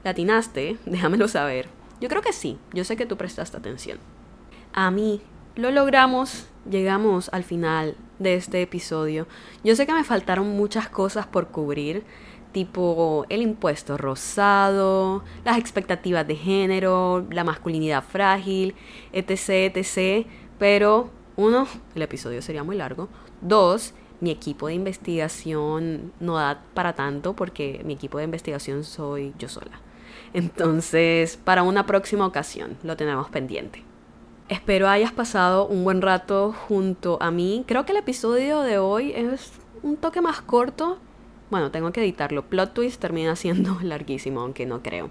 ¿Latinaste? 0.02 0.78
Déjamelo 0.86 1.28
saber. 1.28 1.68
Yo 2.00 2.08
creo 2.08 2.22
que 2.22 2.32
sí. 2.32 2.58
Yo 2.72 2.84
sé 2.84 2.96
que 2.96 3.06
tú 3.06 3.18
prestaste 3.18 3.56
atención. 3.56 3.98
A 4.72 4.90
mí 4.90 5.20
lo 5.56 5.70
logramos, 5.70 6.46
llegamos 6.68 7.28
al 7.32 7.44
final 7.44 7.96
de 8.18 8.34
este 8.34 8.62
episodio. 8.62 9.26
Yo 9.62 9.76
sé 9.76 9.86
que 9.86 9.92
me 9.92 10.04
faltaron 10.04 10.48
muchas 10.48 10.88
cosas 10.88 11.26
por 11.26 11.48
cubrir, 11.48 12.04
tipo 12.52 13.24
el 13.28 13.42
impuesto 13.42 13.96
rosado, 13.96 15.24
las 15.44 15.58
expectativas 15.58 16.26
de 16.26 16.36
género, 16.36 17.26
la 17.30 17.44
masculinidad 17.44 18.02
frágil, 18.02 18.74
etc, 19.12 19.76
etc. 19.76 20.26
Pero, 20.58 21.10
uno, 21.36 21.66
el 21.94 22.02
episodio 22.02 22.42
sería 22.42 22.64
muy 22.64 22.76
largo. 22.76 23.08
Dos, 23.40 23.94
mi 24.20 24.30
equipo 24.30 24.68
de 24.68 24.74
investigación 24.74 26.12
no 26.20 26.36
da 26.36 26.62
para 26.74 26.94
tanto 26.94 27.34
porque 27.34 27.82
mi 27.84 27.94
equipo 27.94 28.18
de 28.18 28.24
investigación 28.24 28.84
soy 28.84 29.34
yo 29.38 29.48
sola. 29.48 29.80
Entonces, 30.32 31.36
para 31.36 31.62
una 31.62 31.86
próxima 31.86 32.26
ocasión 32.26 32.76
lo 32.82 32.96
tenemos 32.96 33.28
pendiente. 33.30 33.84
Espero 34.50 34.88
hayas 34.90 35.10
pasado 35.10 35.66
un 35.66 35.84
buen 35.84 36.02
rato 36.02 36.54
junto 36.68 37.16
a 37.22 37.30
mí. 37.30 37.64
Creo 37.66 37.86
que 37.86 37.92
el 37.92 37.98
episodio 37.98 38.60
de 38.60 38.76
hoy 38.76 39.12
es 39.12 39.52
un 39.82 39.96
toque 39.96 40.20
más 40.20 40.42
corto. 40.42 40.98
Bueno, 41.50 41.70
tengo 41.70 41.92
que 41.92 42.02
editarlo. 42.02 42.44
Plot 42.44 42.74
twist 42.74 43.00
termina 43.00 43.36
siendo 43.36 43.78
larguísimo, 43.82 44.40
aunque 44.40 44.66
no 44.66 44.82
creo. 44.82 45.08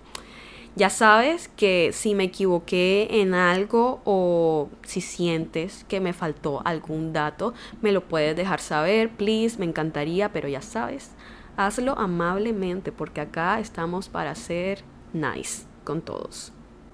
Ya 0.76 0.92
sabes 0.92 1.48
que 1.48 1.90
si 1.94 2.14
me 2.14 2.26
equivoqué 2.26 3.22
en 3.22 3.34
algo 3.34 4.02
o 4.06 4.70
si 4.84 5.02
sientes 5.02 5.84
que 5.88 6.00
me 6.00 6.14
faltó 6.14 6.62
algún 6.64 7.12
dato, 7.12 7.56
me 7.82 7.92
lo 7.92 8.08
puedes 8.08 8.36
dejar 8.36 8.60
saber, 8.60 9.10
please, 9.10 9.58
me 9.58 9.66
encantaría, 9.66 10.32
pero 10.32 10.48
ya 10.48 10.62
sabes, 10.62 11.12
hazlo 11.58 11.98
amablemente 11.98 12.92
porque 12.92 13.22
acá 13.22 13.60
estamos 13.60 14.10
para 14.10 14.36
ser 14.36 14.84
nice 15.12 15.66
con 15.84 16.02
todos. 16.02 16.54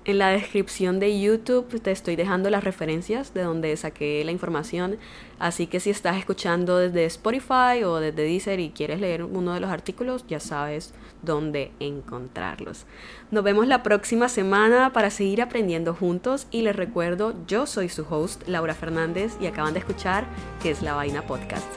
En 0.09 0.17
la 0.17 0.29
descripción 0.29 0.99
de 0.99 1.21
YouTube 1.21 1.79
te 1.83 1.91
estoy 1.91 2.15
dejando 2.15 2.49
las 2.49 2.63
referencias 2.63 3.31
de 3.35 3.43
donde 3.43 3.77
saqué 3.77 4.23
la 4.25 4.31
información, 4.31 4.97
así 5.37 5.67
que 5.67 5.79
si 5.79 5.91
estás 5.91 6.17
escuchando 6.17 6.79
desde 6.79 7.05
Spotify 7.05 7.83
o 7.85 7.97
desde 7.97 8.23
Deezer 8.23 8.59
y 8.59 8.71
quieres 8.71 8.99
leer 9.01 9.23
uno 9.23 9.53
de 9.53 9.59
los 9.59 9.69
artículos, 9.69 10.25
ya 10.27 10.39
sabes 10.39 10.95
dónde 11.21 11.71
encontrarlos. 11.79 12.87
Nos 13.29 13.43
vemos 13.43 13.67
la 13.67 13.83
próxima 13.83 14.29
semana 14.29 14.93
para 14.93 15.11
seguir 15.11 15.43
aprendiendo 15.43 15.93
juntos 15.93 16.47
y 16.49 16.63
les 16.63 16.75
recuerdo, 16.75 17.35
yo 17.45 17.67
soy 17.67 17.87
su 17.87 18.03
host, 18.09 18.47
Laura 18.47 18.73
Fernández, 18.73 19.37
y 19.39 19.45
acaban 19.45 19.73
de 19.73 19.79
escuchar 19.81 20.25
que 20.59 20.71
es 20.71 20.81
La 20.81 20.95
Vaina 20.95 21.21
Podcast. 21.21 21.67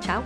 Chao. 0.00 0.24